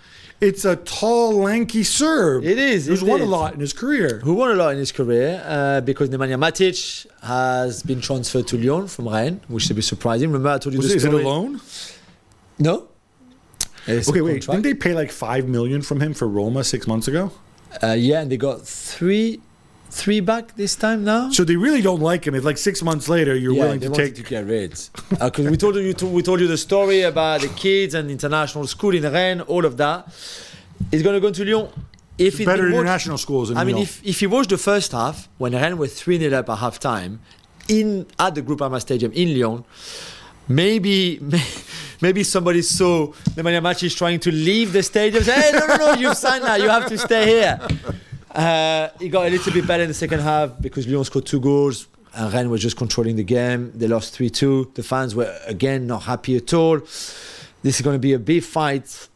[0.43, 2.43] It's a tall, lanky Serb.
[2.43, 4.18] It is, Who's it won a lot in his career.
[4.24, 8.59] Who won a lot in his career uh, because Nemanja Matic has been transferred to
[8.59, 10.30] Lyon from Rennes, which should be surprising.
[10.30, 11.61] Remember, I told you Was the it, is it a loan?
[12.59, 12.88] No.
[13.86, 14.43] It's Okay, wait.
[14.43, 17.30] Didn't they pay like five million from him for Roma six months ago?
[17.80, 19.40] Uh, yeah, and they got three,
[19.93, 21.30] three back this time now.
[21.30, 22.34] So they really don't like him.
[22.34, 24.72] If like six months later you're yeah, willing they to take to get rid.
[25.20, 28.66] Uh, because we told you, we told you the story about the kids and international
[28.66, 30.09] school in Rennes, all of that.
[30.90, 31.68] He's going to go to Lyon.
[32.18, 33.51] If it better didn't international schools.
[33.51, 36.38] In I mean, if, if you watch the first half, when Rennes were 3 0
[36.38, 37.20] up at half time,
[37.68, 39.64] in at the Groupama Stadium in Lyon,
[40.49, 41.20] maybe
[42.01, 45.22] maybe somebody saw Nemanja Matic trying to leave the stadium.
[45.24, 46.57] Say, hey, no, no, no, you've signed now.
[46.57, 47.61] You have to stay here.
[48.35, 51.41] Uh, he got a little bit better in the second half because Lyon scored two
[51.41, 51.87] goals.
[52.14, 53.72] And Rennes was just controlling the game.
[53.74, 54.72] They lost 3 2.
[54.74, 56.78] The fans were, again, not happy at all.
[56.78, 59.09] This is going to be a big fight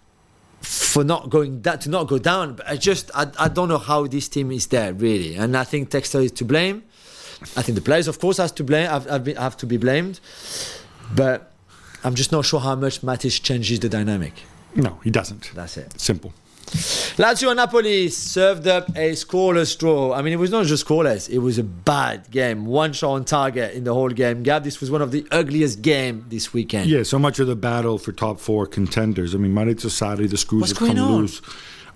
[0.61, 2.55] for not going that to not go down.
[2.55, 5.65] But I just I, I don't know how this team is there really, and I
[5.65, 6.83] think Textor is to blame.
[7.55, 9.77] I think the players, of course, has to blame have, have, been- have to be
[9.77, 10.21] blamed,
[11.15, 11.53] but
[12.03, 14.33] I'm just not sure how much Matic changes the dynamic.
[14.75, 15.53] no, he doesn't.
[15.55, 16.01] That's it.
[16.01, 16.33] Simple.
[16.67, 20.13] Lazio and Napoli served up a scoreless draw.
[20.13, 22.67] I mean, it was not just scoreless; it was a bad game.
[22.67, 24.43] One shot on target in the whole game.
[24.43, 26.91] Gab, this was one of the ugliest game this weekend.
[26.91, 29.35] Yeah, so much of the battle for top four contenders.
[29.35, 31.21] I mean, Maurizio Sarri, the screws What's have going come on?
[31.21, 31.41] loose.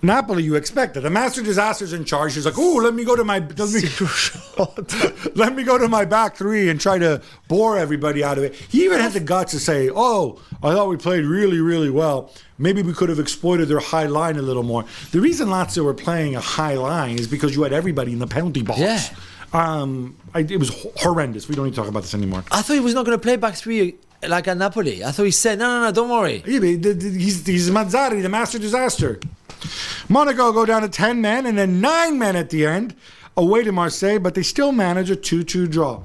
[0.03, 1.01] Napoli, you expect it.
[1.01, 2.33] The master disaster's in charge.
[2.33, 3.81] He's like, oh, let me go to my let me,
[5.35, 8.55] let me go to my back three and try to bore everybody out of it.
[8.55, 12.31] He even had the guts to say, "Oh, I thought we played really, really well.
[12.57, 15.93] Maybe we could have exploited their high line a little more." The reason Lazio were
[15.93, 18.79] playing a high line is because you had everybody in the penalty box.
[18.79, 18.99] Yeah.
[19.53, 21.47] Um, I, it was horrendous.
[21.49, 22.43] We don't need to talk about this anymore.
[22.51, 23.95] I thought he was not going to play back three
[24.27, 25.03] like at Napoli.
[25.03, 27.69] I thought he said, "No, no, no, don't worry." Yeah, but the- the- he's, he's
[27.69, 29.19] Mazzarri, the master disaster.
[30.09, 32.95] Monaco go down to 10 men and then 9 men at the end,
[33.37, 36.03] away to Marseille, but they still manage a 2 2 draw.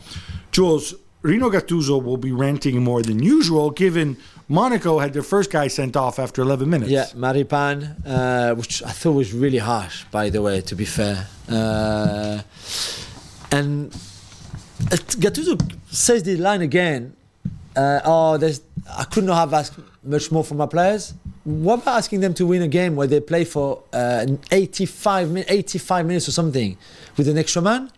[0.52, 4.16] Jules, Rino Gattuso will be ranting more than usual, given
[4.48, 6.90] Monaco had their first guy sent off after 11 minutes.
[6.90, 11.26] Yeah, Maripan, uh, which I thought was really harsh, by the way, to be fair.
[11.48, 12.42] Uh,
[13.50, 13.92] and
[14.92, 15.58] uh, Gattuso
[15.90, 17.15] says the line again.
[17.76, 18.62] Uh, oh, there's,
[18.96, 21.14] I could not have asked much more from my players.
[21.44, 25.44] What about asking them to win a game where they play for uh, 85, min-
[25.46, 26.76] 85 minutes or something
[27.16, 27.90] with an extra man?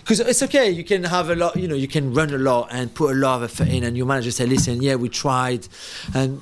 [0.00, 2.68] Because it's okay, you can have a lot, you know, you can run a lot
[2.70, 5.68] and put a lot of effort in, and your manager say, "Listen, yeah, we tried,"
[6.14, 6.40] and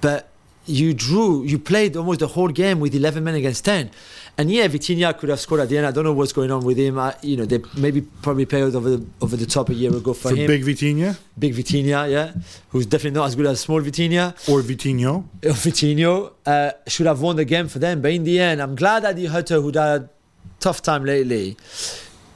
[0.00, 0.28] but
[0.66, 3.90] you drew, you played almost the whole game with 11 men against 10.
[4.36, 5.86] And yeah, Vitinha could have scored at the end.
[5.86, 6.98] I don't know what's going on with him.
[6.98, 10.12] I, you know, they maybe probably played over the, over the top a year ago
[10.12, 10.48] for, For him.
[10.48, 12.32] Big Vitinha Big Vitinha, yeah,
[12.70, 14.32] who's definitely not as good as small Vitinha.
[14.48, 15.24] or Vitinho.
[15.44, 18.00] Uh, Vitinho uh, should have won the game for them.
[18.00, 20.10] But in the end, I'm glad that the Hutter, who had a
[20.58, 21.56] tough time lately,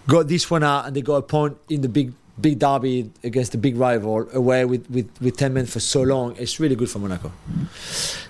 [0.06, 3.52] got this one out and they got a point in the big big derby against
[3.52, 6.36] the big rival away with, with, with 10 men for so long.
[6.36, 7.32] It's really good for Monaco.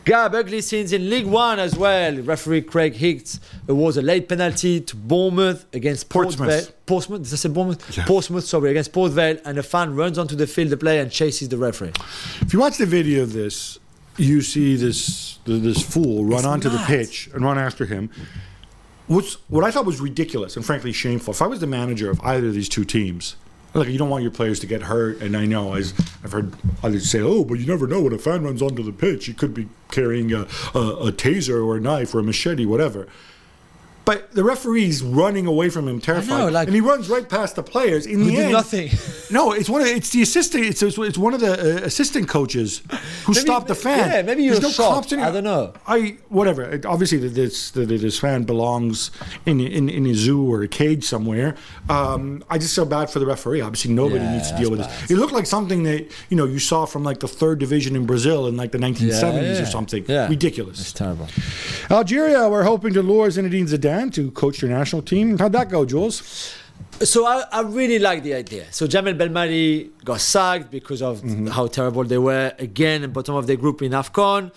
[0.04, 2.16] Gab, ugly scenes in League One as well.
[2.16, 6.66] Referee Craig Hicks awards a late penalty to Bournemouth against Portsmouth.
[6.66, 7.96] Port Portsmouth, did I say Bournemouth?
[7.96, 8.04] Yeah.
[8.06, 11.10] Portsmouth, sorry, against Port Vale, and a fan runs onto the field to play and
[11.10, 11.92] chases the referee.
[12.40, 13.78] If you watch the video of this,
[14.16, 18.10] you see this this fool run It's onto the pitch and run after him.
[19.06, 21.32] What's what I thought was ridiculous and frankly shameful.
[21.32, 23.36] If I was the manager of either of these two teams,
[23.74, 25.94] like you don't want your players to get hurt, and I know as
[26.24, 26.52] I've heard
[26.82, 29.34] others say, "Oh, but you never know when a fan runs onto the pitch, he
[29.34, 30.42] could be carrying a,
[30.74, 33.08] a, a taser or a knife or a machete, whatever."
[34.08, 37.56] But the referee's running away from him, terrified, know, like- and he runs right past
[37.56, 38.06] the players.
[38.06, 38.88] In the did end, nothing.
[39.30, 40.64] No, it's one of it's the assistant.
[40.64, 42.80] It's it's one of the uh, assistant coaches
[43.26, 44.10] who Maybe- stopped the fan.
[44.10, 45.20] yeah, maybe you're no cops in.
[45.20, 45.74] I don't know.
[45.86, 46.62] I whatever.
[46.62, 49.10] It, obviously, that this that this fan belongs
[49.44, 51.56] in in in a zoo or a cage somewhere.
[51.90, 53.60] Um, I just feel bad for the referee.
[53.60, 55.10] Obviously, nobody Yeah, needs to deal with that's this.
[55.10, 58.06] It looked like something that you know you saw from like the third division in
[58.06, 59.62] Brazil in like the 1970s yeah.
[59.62, 60.06] or something.
[60.08, 60.26] Yeah.
[60.28, 60.80] Ridiculous.
[60.80, 61.28] It's terrible.
[61.90, 65.38] Algeria, we're hoping to lure Zinedine Zidane to coach your national team.
[65.38, 66.54] How'd that go, Jules?
[67.00, 68.64] So I, I really like the idea.
[68.72, 71.46] So Jamel Belmadi got sacked because of mm-hmm.
[71.46, 74.50] how terrible they were again at bottom of the group in AFCON.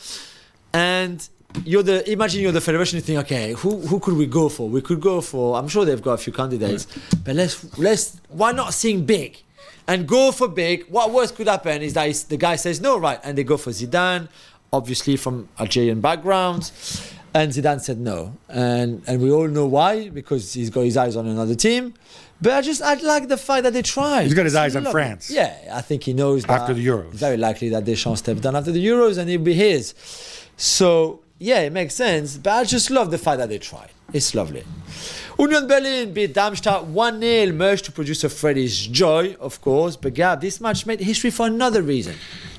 [0.74, 1.28] And
[1.66, 4.70] you're the imagine you're the federation you think, okay, who who could we go for?
[4.70, 6.86] We could go for I'm sure they've got a few candidates.
[6.86, 7.24] Mm-hmm.
[7.24, 9.42] But let's let's why not sing big?
[9.88, 10.86] And go for big.
[10.89, 13.20] What worst could happen is that the guy says no, right?
[13.24, 14.30] And they go for Zidane,
[14.72, 16.72] obviously from Algerian background.
[17.34, 18.36] And Zidane said no.
[18.49, 21.93] And and we all know why, because he's got his eyes on another team.
[22.41, 24.23] But I just I like the fact that they tried.
[24.23, 25.01] He's got his eyes on lovely.
[25.01, 25.29] France.
[25.29, 27.11] Yeah, I think he knows that After the Euros.
[27.11, 29.93] Very likely that Deschamps stepped down after the Euros and it'll be his.
[30.57, 32.38] So yeah, it makes sense.
[32.38, 33.91] But I just love the fact that they tried.
[34.11, 34.63] It's lovely.
[35.42, 39.96] Union Berlin beat Darmstadt 1 0, much to producer Freddie's joy, of course.
[39.96, 42.16] But Gab, this match made history for another reason.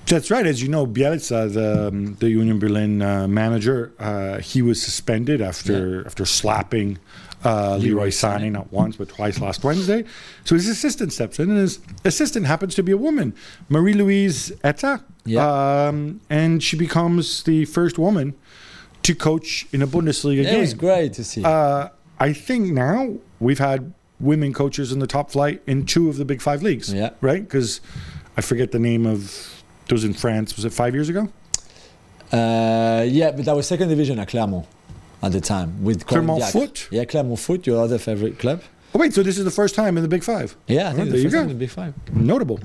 [0.07, 0.45] That's right.
[0.45, 5.41] As you know, Bjelica, the, um, the Union Berlin uh, manager, uh, he was suspended
[5.41, 6.99] after after slapping
[7.45, 10.05] uh, Leroy Sané not once but twice last Wednesday.
[10.45, 13.33] So his assistant steps in, and his assistant happens to be a woman,
[13.69, 15.87] Marie Louise Eta, Yeah.
[15.89, 18.35] um, and she becomes the first woman
[19.05, 20.61] to coach in a Bundesliga It game.
[20.61, 21.45] was great to see.
[21.45, 21.89] Uh,
[22.23, 26.25] I think now we've had women coaches in the top flight in two of the
[26.25, 26.93] big five leagues.
[26.93, 27.11] Yeah.
[27.21, 27.43] Right?
[27.43, 27.81] Because
[28.37, 29.19] I forget the name of.
[29.87, 30.55] It was in France.
[30.55, 31.29] Was it five years ago?
[32.33, 34.67] Uh, yeah, but that was second division at Clermont
[35.21, 36.45] at the time with Clermont.
[36.45, 36.89] Foot?
[36.91, 38.63] Yeah, Clermont Foot, your other favorite club.
[38.95, 40.57] Oh wait, so this is the first time in the Big Five.
[40.69, 41.93] Yeah, I Oh, think there the first time in the Big Five.
[42.15, 42.61] Notable.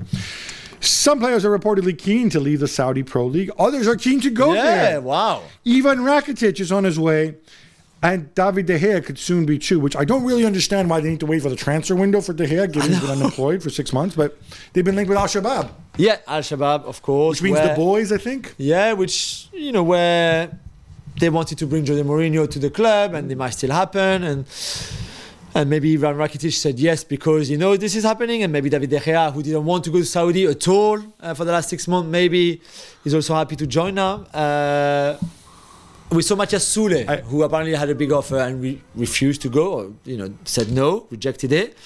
[0.80, 3.50] Some players are reportedly keen to leave the Saudi Pro League.
[3.58, 4.90] Others are keen to go yeah, there.
[4.92, 5.42] Yeah, wow.
[5.66, 7.34] Ivan Rakitic is on his way,
[8.02, 9.80] and David De Gea could soon be too.
[9.80, 12.32] Which I don't really understand why they need to wait for the transfer window for
[12.32, 14.14] De Gea, given he's been unemployed for six months.
[14.14, 14.38] But
[14.72, 17.38] they've been linked with Al Shabaab, Yeah, Al Shabaab, of course.
[17.38, 18.54] which means where- the boys, I think.
[18.56, 20.50] Yeah, which you know where
[21.18, 24.44] they wanted to bring Jose Mourinho to the club, and it might still happen, and
[25.54, 28.90] and maybe Ivan Rakitic said yes because you know this is happening, and maybe David
[28.90, 31.68] De Gea, who didn't want to go to Saudi at all uh, for the last
[31.68, 32.60] six months, maybe
[33.04, 34.14] is also happy to join now.
[34.32, 35.16] Uh,
[36.10, 39.48] we saw Matias Soule, I- who apparently had a big offer and re- refused to
[39.48, 41.76] go, or you know, said no, rejected it.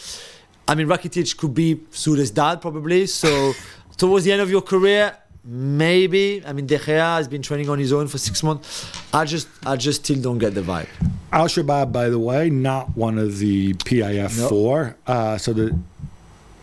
[0.68, 3.06] I mean, Rakitic could be Soule's dad probably.
[3.06, 3.52] So
[3.96, 6.42] towards the end of your career, maybe.
[6.46, 8.86] I mean, De Gea has been training on his own for six months.
[9.12, 10.86] I just, I just still don't get the vibe.
[11.32, 14.48] Al Shabaab, by the way, not one of the PIF No.
[14.48, 14.96] four.
[15.06, 15.76] Uh, so the,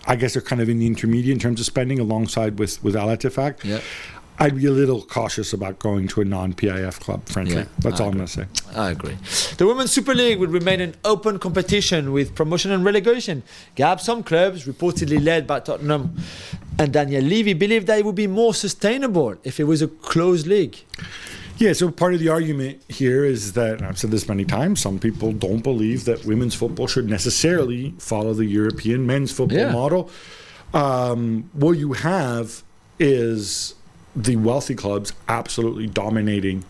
[0.06, 2.96] I guess they're kind of in the intermediate in terms of spending, alongside with with
[2.96, 3.64] Al Ettifaq.
[3.64, 3.82] Yeah.
[4.42, 7.28] I'd be a little cautious about going to a non-PIF club.
[7.28, 8.36] Frankly, Yeah, that's I all I'm agree.
[8.36, 8.80] going to say.
[8.80, 9.18] I agree.
[9.58, 13.44] The Women's Super League would remain an open competition with promotion and relegation.
[13.76, 16.16] Gab, some clubs, reportedly led by Tottenham
[16.78, 20.48] and Daniel Levy, believe that it would be more sustainable if it was a closed
[20.48, 20.78] league.
[21.58, 24.80] Yeah, so part of the argument here is that I've said this many times.
[24.80, 29.72] Some people don't believe that women's football should necessarily follow the European men's football Yeah.
[29.74, 30.10] model.
[30.74, 32.64] Um, what you have
[32.98, 33.76] is
[34.16, 36.66] the wealthy clubs absolutely dominating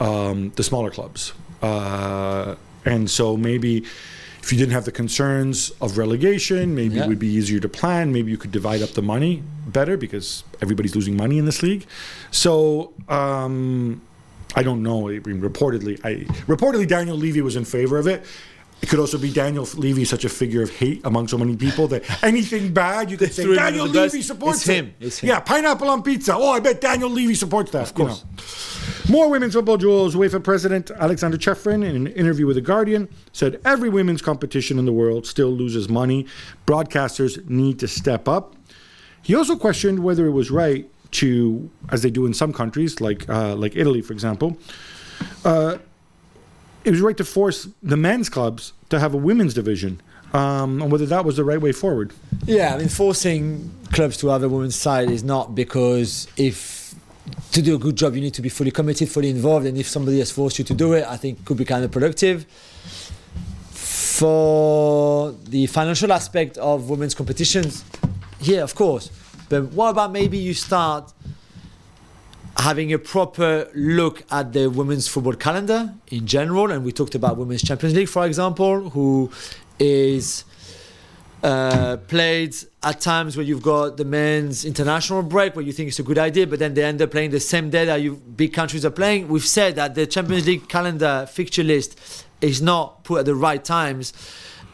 [0.00, 2.54] um, the smaller clubs, uh,
[2.84, 3.84] and so maybe.
[4.40, 7.04] If you didn't have the concerns of relegation, maybe Yeah.
[7.04, 8.12] it would be easier to plan.
[8.14, 11.84] Maybe you could divide up the money better because everybody's losing money in this league.
[12.30, 14.00] So um,
[14.56, 15.08] I don't know.
[15.10, 18.24] I mean, reportedly, I reportedly Daniel Levy was in favor of it.
[18.80, 21.88] It could also be Daniel Levy, such a figure of hate among so many people
[21.88, 24.12] that anything bad you could say Daniel under the bus.
[24.12, 24.74] Levy supports It's it.
[24.74, 24.94] him.
[25.00, 25.28] It's him.
[25.28, 26.34] Yeah, pineapple on pizza.
[26.34, 27.82] Oh, I bet Daniel Levy supports that.
[27.82, 28.24] Of course.
[29.08, 30.14] More women's football Jules.
[30.14, 34.84] UEFA President Aleksander Ceferin, in an interview with The Guardian, said every women's competition in
[34.84, 36.26] the world still loses money.
[36.66, 38.54] Broadcasters need to step up.
[39.22, 43.28] He also questioned whether it was right to, as they do in some countries, like
[43.28, 44.56] uh, like Italy, for example,
[45.44, 45.78] uh,
[46.88, 50.00] it was right to force the men's clubs to have a women's division,
[50.32, 52.14] um, and whether that was the right way forward.
[52.46, 56.94] Yeah, I mean, forcing clubs to have a women's side is not because if
[57.52, 59.86] to do a good job you need to be fully committed, fully involved, and if
[59.86, 62.46] somebody has forced you to do it, I think could be kind of productive.
[63.70, 67.84] For the financial aspect of women's competitions,
[68.40, 69.10] yeah, of course.
[69.50, 71.12] But what about maybe you start
[72.58, 76.70] having a proper look at the women's football calendar in general.
[76.72, 79.30] And we talked about Women's Champions League, for example, who
[79.78, 80.44] is
[81.42, 86.00] uh, played at times where you've got the men's international break where you think it's
[86.00, 88.52] a good idea, but then they end up playing the same day that you big
[88.52, 89.28] countries are playing.
[89.28, 93.64] We've said that the Champions League calendar fixture list is not put at the right
[93.64, 94.12] times,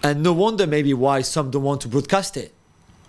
[0.02, 2.54] and no wonder maybe why some don't want to broadcast it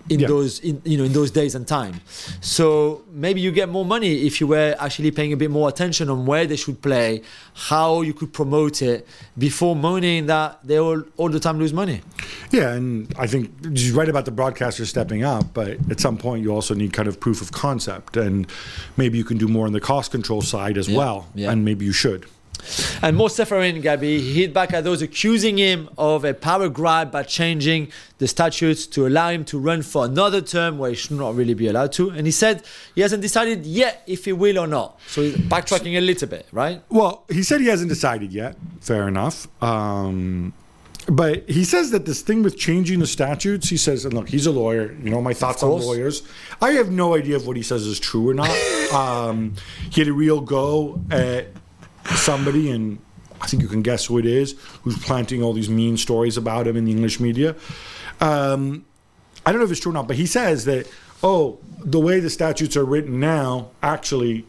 [0.09, 0.27] in Yeah.
[0.27, 2.01] those in, you know in those days and time.
[2.41, 6.09] So maybe you get more money if you were actually paying a bit more attention
[6.09, 7.21] on where they should play,
[7.53, 12.01] how you could promote it before moaning that they all all the time lose money.
[12.51, 16.43] Yeah, and I think you're right about the broadcasters stepping up, but at some point
[16.43, 18.45] you also need kind of proof of concept, and
[18.97, 21.51] maybe you can do more on the cost control side as Yeah, well, yeah.
[21.51, 22.25] and maybe you should.
[23.01, 27.11] And Mo Ceferin, Gabi, he hit back at those accusing him of a power grab
[27.11, 31.11] by changing the statutes to allow him to run for another term where he should
[31.11, 32.09] not really be allowed to.
[32.09, 32.63] And he said
[32.93, 34.99] he hasn't decided yet if he will or not.
[35.07, 36.81] So he's backtracking a little bit, right?
[36.89, 38.55] Well, he said he hasn't decided yet.
[38.81, 39.47] Fair enough.
[39.61, 40.53] Um,
[41.07, 44.47] but he says that this thing with changing the statutes, he says, and look, he's
[44.47, 44.91] a lawyer.
[45.03, 46.23] You know my thoughts on lawyers.
[46.61, 48.49] I have no idea if what he says is true or not.
[48.93, 49.53] um,
[49.91, 51.47] he had a real go at
[52.15, 52.99] somebody, and
[53.41, 56.67] I think you can guess who it is, who's planting all these mean stories about
[56.67, 57.55] him in the English media.
[58.21, 58.85] Um,
[59.45, 60.87] I don't know if it's true or not, but he says that,
[61.23, 64.45] oh, the way the statutes are written now, actually,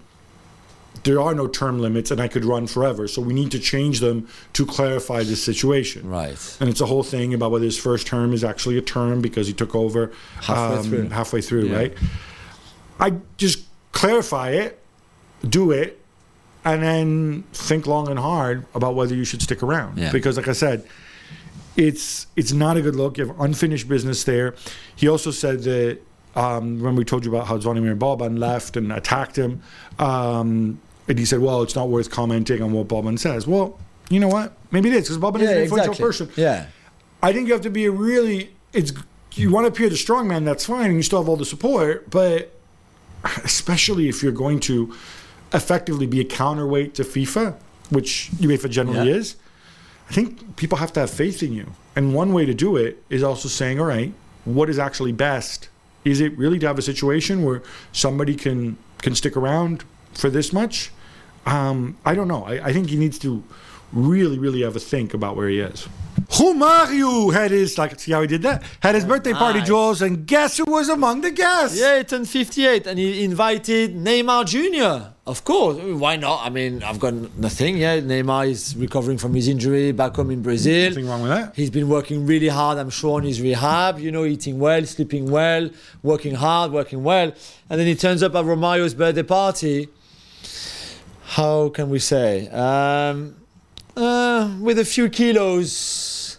[1.05, 3.07] there are no term limits and I could run forever.
[3.07, 6.09] So we need to change them to clarify this situation.
[6.09, 6.57] Right.
[6.59, 9.47] And it's a whole thing about whether his first term is actually a term because
[9.47, 11.09] he took over Halfway um, through.
[11.11, 11.77] halfway through, Yeah.
[11.77, 11.95] right?
[12.99, 14.83] I just clarify it,
[15.49, 16.01] do it,
[16.67, 19.97] and then think long and hard about whether you should stick around.
[19.97, 20.11] Yeah.
[20.11, 20.87] Because, like I said,
[21.77, 23.17] it's it's not a good look.
[23.17, 24.55] You have unfinished business there.
[24.97, 26.01] He also said that
[26.35, 29.63] um, when we told you about how Zvonimir Boban left and attacked him,
[30.01, 33.79] um, and he said, "Well, it's not worth commenting on what Boban says." Well,
[34.11, 34.53] you know what?
[34.73, 36.31] Maybe it is because Boban is an influential person.
[36.35, 36.67] Yeah.
[37.23, 38.93] I think you have to be a really it's
[39.35, 41.45] you want to appear the strong man, that's fine, and you still have all the
[41.45, 42.53] support, but
[43.45, 44.95] especially if you're going to
[45.53, 47.55] effectively be a counterweight to FIFA,
[47.91, 49.17] which UEFA generally Yeah.
[49.17, 49.37] is,
[50.11, 51.67] I think people have to have faith in you.
[51.95, 54.13] And one way to do it is also saying, all right,
[54.45, 55.69] what is actually best?
[56.05, 59.85] Is it really to have a situation where somebody can can stick around
[60.15, 60.91] for this much?
[61.45, 62.45] Um, I don't know.
[62.45, 63.43] I, I think he needs to
[63.93, 65.89] really, really have a think about where he is.
[66.29, 68.63] Romario had his like see how he did that?
[68.81, 69.69] Had his birthday party, Nice.
[69.69, 71.79] Jules, and guess who was among the guests?
[71.79, 75.09] Yeah, he turned 58 and he invited Neymar Jr.
[75.27, 75.77] Of course.
[75.79, 76.47] Why not?
[76.47, 77.79] I mean, I've got nothing.
[77.79, 80.91] Yeah, Neymar is recovering from his injury back home in Brazil.
[80.91, 81.55] Nothing wrong with that.
[81.57, 85.31] He's been working really hard, I'm sure, on his rehab, you know, eating well, sleeping
[85.31, 85.69] well,
[86.03, 87.33] working hard, working well.
[87.69, 89.89] And then he turns up at Romario's birthday party.
[91.25, 92.49] How can we say?
[92.51, 93.35] Um,
[93.97, 96.39] uh, with a few kilos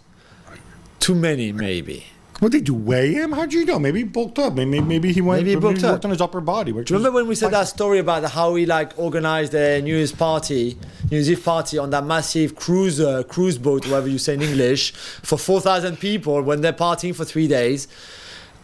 [0.99, 2.05] too many, maybe.
[2.39, 3.31] What did you Weigh him?
[3.31, 3.79] How'd you know?
[3.79, 4.53] Maybe he bulked up.
[4.53, 5.39] Maybe maybe he went.
[5.39, 6.05] Maybe he bulked worked up.
[6.05, 6.71] on his upper body.
[6.71, 10.11] Do remember when we said that story about how he like organized a New Year's
[10.11, 10.77] party,
[11.09, 14.91] New Year's Eve party on that massive cruiser, cruise boat, whatever you say in English,
[14.91, 17.87] for four thousand people when they're partying for three days?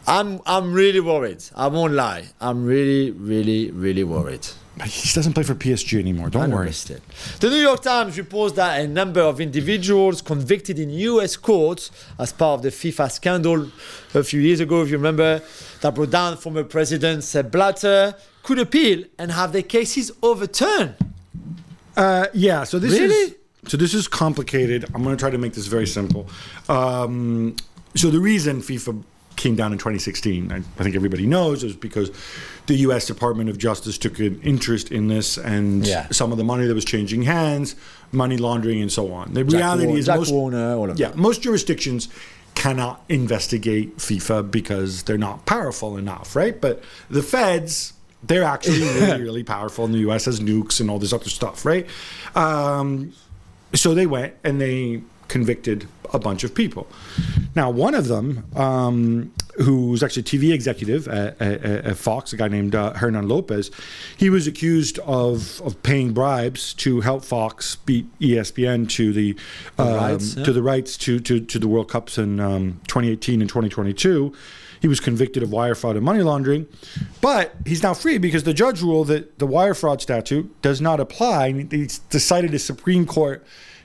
[0.06, 1.44] I'm I'm really worried.
[1.56, 2.26] I won't lie.
[2.42, 4.46] I'm really, really, really worried.
[4.86, 6.30] He doesn't play for PSG anymore.
[6.32, 6.72] Don't worry.
[6.72, 11.38] The New York Times reports that a number of individuals convicted in U.S.
[11.38, 13.70] courts as part of the FIFA scandal
[14.16, 15.42] a few years ago, if you remember,
[15.82, 20.96] that brought down former President Sepp Blatter, could appeal and have their cases overturned.
[21.96, 22.64] Uh, yeah.
[22.64, 23.14] So this Really?
[23.14, 23.36] is
[23.68, 24.86] so this is complicated.
[24.94, 26.28] I'm going to try to make this very simple.
[26.68, 27.56] Um,
[27.96, 29.04] so the reason FIFA
[29.36, 32.12] came down in 2016, I, I think everybody knows, is because
[32.68, 33.06] the U.S.
[33.06, 36.08] Department of Justice took an interest in this, and Yeah.
[36.12, 37.76] some of the money that was changing hands,
[38.12, 39.34] money laundering, and so on.
[39.34, 42.10] The Jack, reality War- is Jack most Warner, yeah, most jurisdictions
[42.56, 46.60] cannot investigate FIFA because they're not powerful enough, right?
[46.62, 50.26] But the feds, they're actually really, really powerful, and the U.S.
[50.26, 51.88] has nukes and all this other stuff, right?
[52.36, 53.14] Um,
[53.74, 55.02] so they went and they
[55.34, 56.86] convicted a bunch of people.
[57.56, 62.38] Now, one of them, um, who's actually a TV executive at, at, at Fox, a
[62.38, 63.72] guy named uh, Hernan Lopez,
[64.16, 69.36] he was accused of, of paying bribes to help Fox beat ESPN to the,
[69.80, 70.44] um, rights, yeah.
[70.44, 74.32] to the rights to, to, to the World Cups in um, 2018 and 2022.
[74.82, 76.68] He was convicted of wire fraud and money laundering,
[77.22, 81.00] but he's now free because the judge ruled that the wire fraud statute does not
[81.00, 81.54] apply.
[81.54, 83.44] He decided the Supreme Court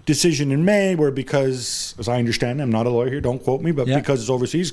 [0.09, 3.61] decision in May where because, as I understand, I'm not a lawyer here, don't quote
[3.61, 3.99] me, but Yeah.
[3.99, 4.73] because it's overseas,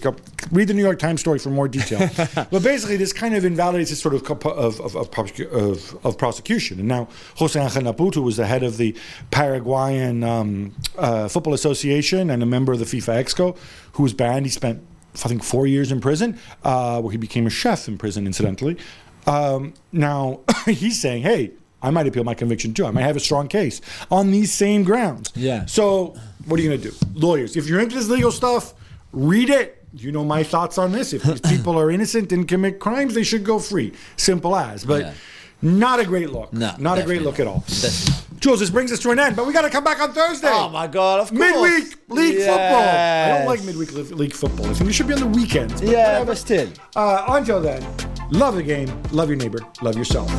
[0.50, 2.10] read the New York Times story for more detail.
[2.36, 6.80] but basically, this kind of invalidates this sort of of of, of, of, of prosecution.
[6.80, 8.96] And now Jose Angel Napout, who was the head of the
[9.30, 13.58] Paraguayan um, uh, Football Association and a member of the FIFA Exco,
[13.94, 14.82] who was banned, he spent
[15.24, 18.78] I think four years in prison, uh, where he became a chef in prison, incidentally.
[19.28, 21.52] Um, now he's saying, "Hey,
[21.86, 22.86] I might appeal my conviction too.
[22.86, 23.80] I might have a strong case
[24.10, 25.66] on these same grounds." Yeah.
[25.66, 26.16] So
[26.48, 27.56] what are you going to do, lawyers?
[27.56, 28.74] If you're into this legal stuff,
[29.12, 29.84] read it.
[29.98, 31.14] You know my thoughts on this.
[31.14, 33.94] If these people are innocent and commit crimes, they should go free.
[34.18, 34.84] Simple as.
[34.84, 35.14] But Yeah.
[35.62, 36.52] not a great look.
[36.52, 37.64] No, not a great look at all.
[38.42, 40.50] Jules, this brings us to an end, but we got to come back on Thursday.
[40.52, 41.40] Oh my god, of course.
[41.40, 42.84] Midweek league football.
[42.84, 44.68] I don't like midweek league football.
[44.70, 45.74] I think it should be on the weekends.
[45.82, 46.26] but Yeah, whatever.
[46.26, 46.70] but still.
[46.96, 47.82] Uh, until then,
[48.32, 50.30] love the game, love your neighbor, love yourself.